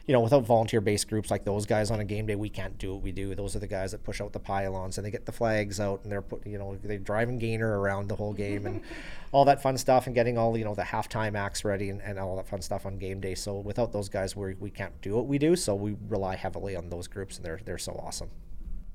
[0.06, 2.94] you know, without volunteer-based groups like those guys on a game day, we can't do
[2.94, 3.34] what we do.
[3.34, 6.00] Those are the guys that push out the pylons and they get the flags out
[6.04, 8.82] and they're put, you know, they driving Gainer around the whole game and
[9.32, 12.18] all that fun stuff and getting all you know the halftime acts ready and, and
[12.20, 13.34] all that fun stuff on game day.
[13.34, 15.56] So without those guys, we we can't do what we do.
[15.56, 18.30] So we rely heavily on those groups and they're they're so awesome.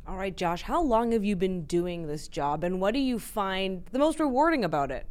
[0.07, 3.19] All right, Josh, how long have you been doing this job and what do you
[3.19, 5.05] find the most rewarding about it?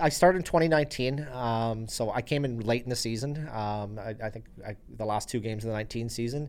[0.00, 3.48] I started in 2019, um, so I came in late in the season.
[3.52, 6.48] Um, I, I, think I, the last two games of the 19 season,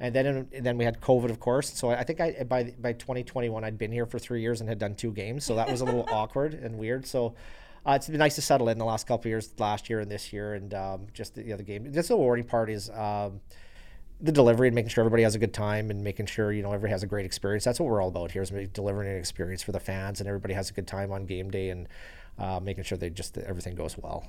[0.00, 1.72] and then and then we had COVID, of course.
[1.72, 4.78] So I think I by by 2021 I'd been here for three years and had
[4.78, 7.06] done two games, so that was a little awkward and weird.
[7.06, 7.34] So.
[7.84, 10.32] Uh, it's been nice to settle in the last couple years, last year and this
[10.32, 11.90] year, and um, just the other game.
[11.90, 13.40] This rewarding part is um,
[14.22, 16.68] the delivery and making sure everybody has a good time and making sure you know
[16.68, 17.64] everybody has a great experience.
[17.64, 20.54] That's what we're all about here is delivering an experience for the fans and everybody
[20.54, 21.88] has a good time on game day and
[22.38, 24.24] uh, making sure they just everything goes well.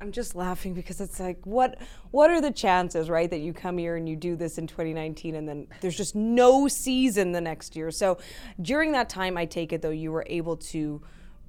[0.00, 1.80] I'm just laughing because it's like what
[2.10, 5.36] what are the chances, right, that you come here and you do this in 2019
[5.36, 7.92] and then there's just no season the next year.
[7.92, 8.18] So
[8.60, 11.00] during that time, I take it though you were able to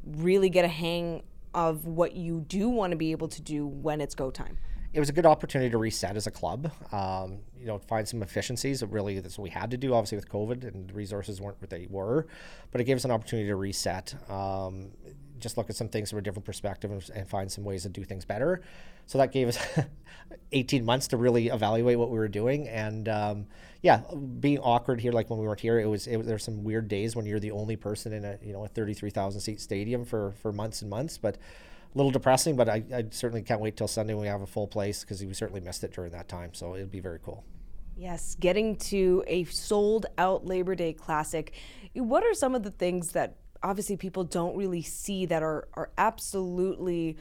[0.05, 1.23] really get a hang
[1.55, 4.57] of what you do want to be able to do when it's go time
[4.93, 6.71] it was a good opportunity to reset as a club.
[6.91, 8.83] Um, you know, find some efficiencies.
[8.83, 9.93] Really, that's what we had to do.
[9.93, 12.27] Obviously, with COVID and the resources weren't what they were,
[12.71, 14.15] but it gave us an opportunity to reset.
[14.29, 14.91] Um,
[15.39, 17.89] just look at some things from a different perspective and, and, find some ways to
[17.89, 18.61] do things better.
[19.05, 19.59] So that gave us
[20.51, 22.67] 18 months to really evaluate what we were doing.
[22.67, 23.47] And um,
[23.81, 24.01] yeah,
[24.39, 26.87] being awkward here, like when we weren't here, it was, it was there's some weird
[26.87, 30.33] days when you're the only person in a you know a 33,000 seat stadium for
[30.41, 31.37] for months and months, but
[31.97, 34.67] little depressing, but I, I certainly can't wait till Sunday when we have a full
[34.67, 36.53] place because we certainly missed it during that time.
[36.53, 37.43] So it'd be very cool.
[37.95, 41.53] Yes, getting to a sold out Labor Day Classic.
[41.93, 45.89] What are some of the things that obviously people don't really see that are, are
[45.97, 47.17] absolutely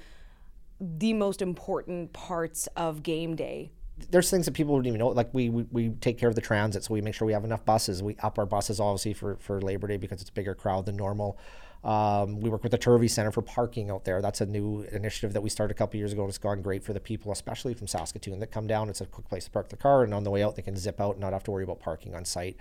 [0.79, 3.73] the most important parts of game day?
[4.11, 5.09] there's things that people wouldn't even know.
[5.09, 7.45] Like we, we, we take care of the transit, so we make sure we have
[7.45, 8.03] enough buses.
[8.03, 10.97] We up our buses obviously for, for Labor Day because it's a bigger crowd than
[10.97, 11.39] normal.
[11.87, 14.21] Um, we work with the Turvey Center for parking out there.
[14.21, 16.83] That's a new initiative that we started a couple years ago, and it's gone great
[16.83, 18.89] for the people, especially from Saskatoon, that come down.
[18.89, 20.77] It's a quick place to park the car, and on the way out, they can
[20.77, 22.57] zip out and not have to worry about parking on site.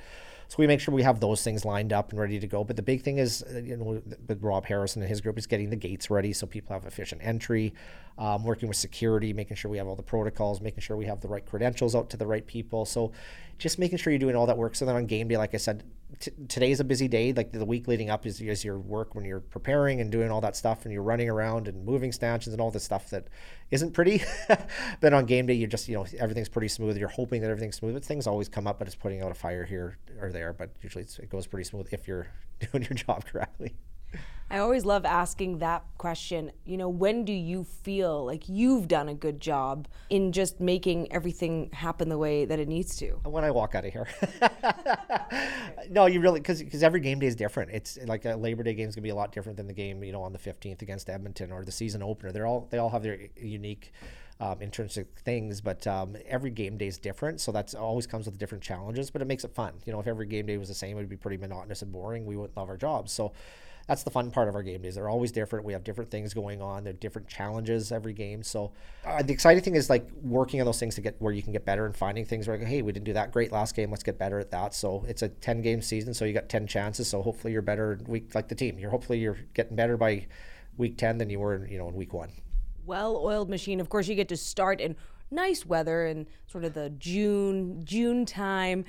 [0.47, 2.63] So we make sure we have those things lined up and ready to go.
[2.63, 5.47] But the big thing is, uh, you know, with Rob Harrison and his group is
[5.47, 7.73] getting the gates ready so people have efficient entry,
[8.17, 11.21] um, working with security, making sure we have all the protocols, making sure we have
[11.21, 12.85] the right credentials out to the right people.
[12.85, 13.11] So
[13.57, 14.75] just making sure you're doing all that work.
[14.75, 15.83] So then on game day, like I said,
[16.19, 17.33] t- today is a busy day.
[17.33, 20.41] Like the week leading up is, is your work when you're preparing and doing all
[20.41, 23.27] that stuff and you're running around and moving stanchions and all this stuff that
[23.71, 24.21] isn't pretty.
[24.99, 26.97] then on game day, you're just, you know, everything's pretty smooth.
[26.97, 27.93] You're hoping that everything's smooth.
[27.93, 30.53] But things always come up, but it's putting out a fire here or there.
[30.53, 32.27] But usually it goes pretty smooth if you're
[32.71, 33.73] doing your job correctly.
[34.49, 36.51] I always love asking that question.
[36.65, 41.11] You know, when do you feel like you've done a good job in just making
[41.11, 43.19] everything happen the way that it needs to?
[43.23, 44.07] When I walk out of here.
[45.89, 47.71] no, you really because every game day is different.
[47.71, 50.03] It's like a Labor Day game is gonna be a lot different than the game
[50.03, 52.31] you know on the 15th against Edmonton or the season opener.
[52.31, 53.93] They're all they all have their uh, unique.
[54.38, 58.38] Um, intrinsic things, but um, every game day is different, so that's always comes with
[58.38, 59.09] different challenges.
[59.09, 59.75] But it makes it fun.
[59.86, 61.89] You know, if every game day was the same, it would be pretty monotonous and
[61.89, 62.25] boring.
[62.25, 63.13] We wouldn't love our jobs.
[63.13, 63.31] So
[63.88, 64.95] that's the fun part of our game days.
[64.95, 65.65] They're always different.
[65.65, 66.83] We have different things going on.
[66.83, 68.41] There are different challenges every game.
[68.41, 68.71] So
[69.05, 71.53] uh, the exciting thing is like working on those things to get where you can
[71.53, 73.91] get better and finding things where, like, hey, we didn't do that great last game.
[73.91, 74.73] Let's get better at that.
[74.73, 76.13] So it's a 10 game season.
[76.13, 77.07] So you got 10 chances.
[77.07, 78.79] So hopefully you're better week like the team.
[78.79, 80.25] You're hopefully you're getting better by
[80.77, 82.31] week 10 than you were, you know, in week one.
[82.86, 83.79] Well-oiled machine.
[83.79, 84.95] Of course, you get to start in
[85.31, 88.86] nice weather and sort of the June June time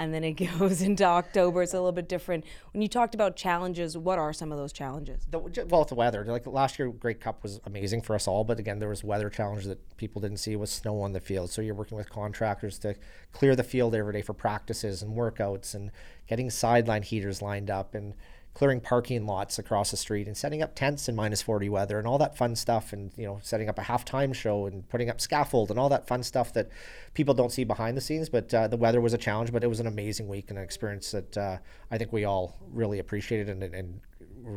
[0.00, 1.62] and then it goes into October.
[1.62, 2.44] It's a little bit different.
[2.72, 5.26] When you talked about challenges, what are some of those challenges?
[5.30, 5.38] The,
[5.68, 6.24] well, the weather.
[6.24, 9.28] Like last year, Grey Cup was amazing for us all, but again, there was weather
[9.28, 11.50] challenges that people didn't see with snow on the field.
[11.50, 12.96] So you're working with contractors to
[13.32, 15.90] clear the field every day for practices and workouts and
[16.26, 18.14] getting sideline heaters lined up and
[18.60, 22.06] clearing parking lots across the street and setting up tents in minus 40 weather and
[22.06, 25.18] all that fun stuff and you know setting up a halftime show and putting up
[25.18, 26.68] scaffold and all that fun stuff that
[27.14, 28.28] people don't see behind the scenes.
[28.28, 30.64] But uh, the weather was a challenge but it was an amazing week and an
[30.64, 31.56] experience that uh,
[31.90, 34.00] i think we all really appreciated and, and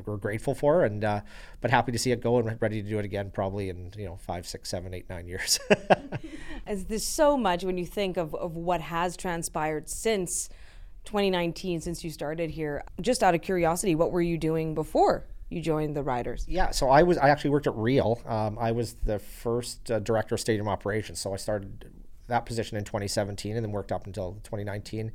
[0.05, 0.83] we're grateful for.
[0.83, 1.21] And uh,
[1.61, 4.05] but happy to see it go and ready to do it again probably in you
[4.05, 5.59] know five six seven eight nine years.
[6.67, 10.49] As there's so much when you think of, of what has transpired since
[11.05, 12.83] 2019 since you started here.
[13.01, 16.45] Just out of curiosity, what were you doing before you joined the Riders?
[16.47, 18.21] Yeah, so I was I actually worked at REAL.
[18.25, 21.19] Um, I was the first uh, director of stadium operations.
[21.19, 21.85] So I started
[22.27, 25.11] that position in 2017 and then worked up until 2019.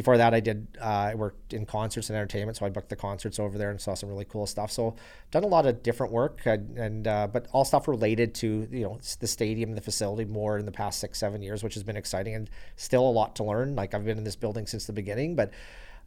[0.00, 2.96] Before that, I did uh, I worked in concerts and entertainment, so I booked the
[2.96, 4.72] concerts over there and saw some really cool stuff.
[4.72, 4.96] So
[5.30, 8.84] done a lot of different work and, and uh, but all stuff related to you
[8.84, 11.98] know the stadium, the facility more in the past six seven years, which has been
[11.98, 13.76] exciting and still a lot to learn.
[13.76, 15.52] Like I've been in this building since the beginning, but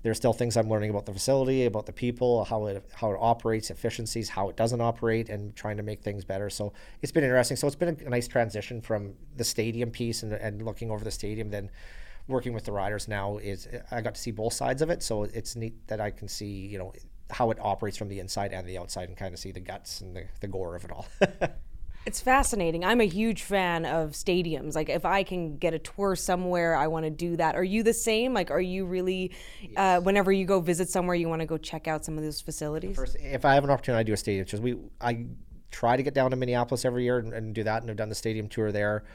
[0.02, 3.18] there's still things I'm learning about the facility, about the people, how it how it
[3.22, 6.50] operates, efficiencies, how it doesn't operate, and trying to make things better.
[6.50, 6.74] So
[7.04, 7.58] it's been interesting.
[7.58, 11.12] So it's been a, nice transition from the stadium piece and, and looking over the
[11.12, 11.70] stadium, then
[12.28, 15.04] working with the riders now is I got to see both sides of it.
[15.04, 16.94] So it's neat that I can see you know
[17.30, 20.02] how it operates from the inside and the outside, and kind of see the guts
[20.02, 21.08] and the, the gore of it all.
[22.06, 22.84] It's fascinating.
[22.84, 24.76] I'm a huge fan of stadiums.
[24.76, 27.56] Like, if I can get a tour somewhere, I want to do that.
[27.56, 28.34] Are you the same?
[28.34, 29.32] Like, are you really,
[29.78, 32.42] uh, whenever you go visit somewhere, you want to go check out some of those
[32.42, 32.96] facilities?
[32.96, 34.60] First, if I have an opportunity, I do a stadium tour.
[34.60, 35.28] We, I
[35.72, 38.10] try to get down to Minneapolis every year and, and do that, and I've done
[38.10, 39.06] the stadium tour there.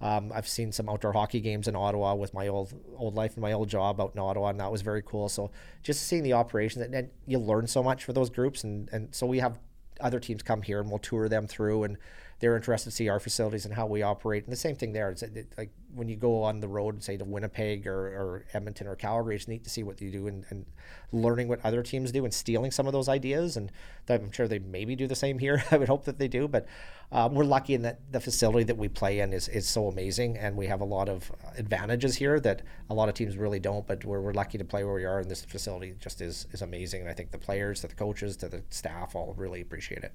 [0.00, 3.42] Um, I've seen some outdoor hockey games in Ottawa with my old old life and
[3.42, 5.28] my old job out in Ottawa, and that was very cool.
[5.28, 5.50] So
[5.82, 9.14] just seeing the operations, and, and you learn so much for those groups, and and
[9.14, 9.58] so we have
[10.00, 11.96] other teams come here and we'll tour them through and
[12.40, 14.44] they're interested to see our facilities and how we operate.
[14.44, 15.10] And the same thing there.
[15.10, 15.24] It's
[15.56, 19.34] like when you go on the road, say to Winnipeg or, or Edmonton or Calgary,
[19.34, 20.66] it's neat to see what you do and, and,
[21.10, 23.56] learning what other teams do and stealing some of those ideas.
[23.56, 23.72] And
[24.10, 25.64] I'm sure they maybe do the same here.
[25.70, 26.46] I would hope that they do.
[26.46, 26.66] But
[27.10, 30.36] um, we're lucky in that the facility that we play in is, is so amazing.
[30.36, 32.60] And we have a lot of advantages here that
[32.90, 33.86] a lot of teams really don't.
[33.86, 35.20] But we're, we're lucky to play where we are.
[35.20, 37.00] And this facility just is, is amazing.
[37.00, 40.12] And I think the players, to the coaches, to the staff all really appreciate it.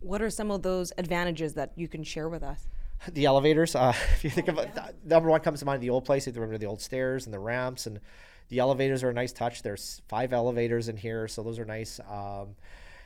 [0.00, 2.66] What are some of those advantages that you can share with us?
[3.08, 3.74] The elevators.
[3.74, 4.70] Uh, if you think of it,
[5.04, 6.26] number one comes to mind the old place.
[6.26, 8.00] You remember the old stairs and the ramps, and
[8.48, 9.62] the elevators are a nice touch.
[9.62, 12.00] There's five elevators in here, so those are nice.
[12.10, 12.56] Um,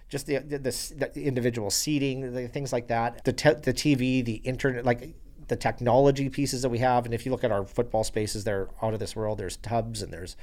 [0.09, 3.25] just the, the, the, individual seating, the things like that.
[3.25, 5.15] The te- the TV, the internet, like
[5.49, 7.05] the technology pieces that we have.
[7.05, 9.39] And if you look at our football spaces, they're out of this world.
[9.39, 10.37] There's tubs and there's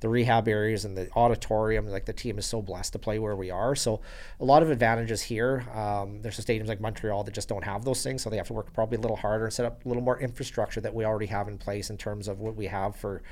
[0.00, 1.86] the rehab areas and the auditorium.
[1.88, 3.74] Like the team is so blessed to play where we are.
[3.74, 4.00] So
[4.40, 5.64] a lot of advantages here.
[5.74, 8.48] Um, there's some stadiums like Montreal that just don't have those things, so they have
[8.48, 11.04] to work probably a little harder and set up a little more infrastructure that we
[11.04, 13.22] already have in place in terms of what we have for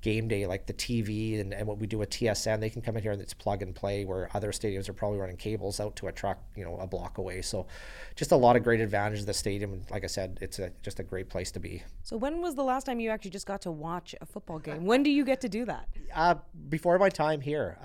[0.00, 2.96] game day, like the TV and, and what we do with TSN, they can come
[2.96, 4.04] in here and it's plug and play.
[4.04, 7.18] Where other stadiums are probably running cables out to a truck, you know, a block
[7.18, 7.42] away.
[7.42, 7.66] So,
[8.14, 9.72] just a lot of great advantages of the stadium.
[9.72, 11.82] And like I said, it's a, just a great place to be.
[12.02, 14.84] So, when was the last time you actually just got to watch a football game?
[14.84, 15.88] When do you get to do that?
[16.14, 16.34] Uh,
[16.70, 17.76] before my time here,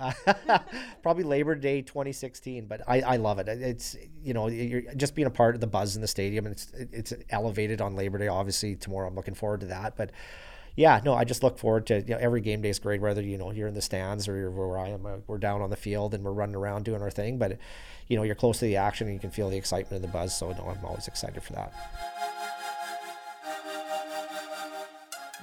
[1.02, 2.66] probably Labor Day 2016.
[2.66, 3.48] But I, I love it.
[3.48, 6.54] It's you know, you're just being a part of the buzz in the stadium, and
[6.54, 6.72] it's
[7.12, 8.28] it's elevated on Labor Day.
[8.28, 10.10] Obviously, tomorrow I'm looking forward to that, but
[10.76, 13.22] yeah, no, I just look forward to you know, every game day is great, whether
[13.22, 15.06] you know you're in the stands or you're where I am.
[15.06, 17.58] Uh, we're down on the field and we're running around doing our thing, but
[18.08, 20.08] you know you're close to the action and you can feel the excitement and the
[20.08, 20.36] buzz.
[20.36, 21.72] So no, I'm always excited for that.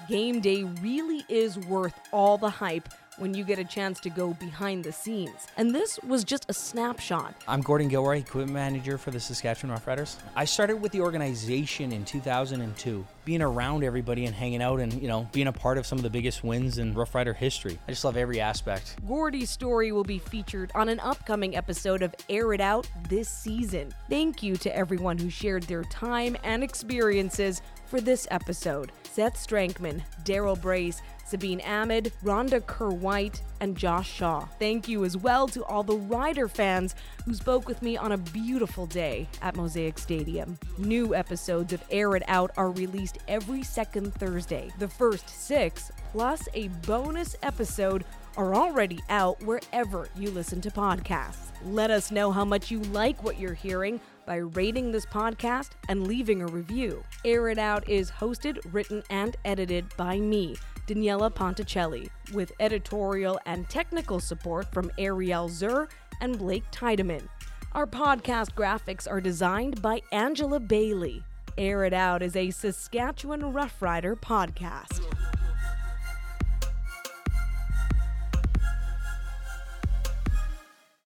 [0.10, 2.90] Game day really is worth all the hype
[3.22, 5.48] when you get a chance to go behind the scenes.
[5.56, 7.36] And this was just a snapshot.
[7.48, 10.16] I'm Gordon Gilroy, equipment manager for the Saskatchewan Roughriders.
[10.36, 15.08] I started with the organization in 2002, being around everybody and hanging out and, you
[15.08, 17.78] know, being a part of some of the biggest wins in Roughrider history.
[17.88, 18.96] I just love every aspect.
[19.08, 23.94] Gordy's story will be featured on an upcoming episode of Air It Out this season.
[24.10, 27.62] Thank you to everyone who shared their time and experiences
[27.92, 34.46] for this episode Seth Strankman, Darryl Brace, Sabeen Ahmad, Rhonda Kerr White, and Josh Shaw.
[34.60, 38.18] Thank you as well to all the Rider fans who spoke with me on a
[38.18, 40.58] beautiful day at Mosaic Stadium.
[40.78, 44.72] New episodes of Air It Out are released every second Thursday.
[44.80, 48.06] The first six, plus a bonus episode,
[48.38, 51.52] are already out wherever you listen to podcasts.
[51.66, 56.08] Let us know how much you like what you're hearing by rating this podcast and
[56.08, 57.04] leaving a review.
[57.26, 60.56] Air It Out is hosted, written, and edited by me.
[60.88, 65.88] Daniella Ponticelli, with editorial and technical support from Ariel Zur
[66.20, 67.30] and Blake Tiedemann.
[67.74, 71.24] Our podcast graphics are designed by Angela Bailey.
[71.58, 75.02] Air It Out is a Saskatchewan Roughrider podcast.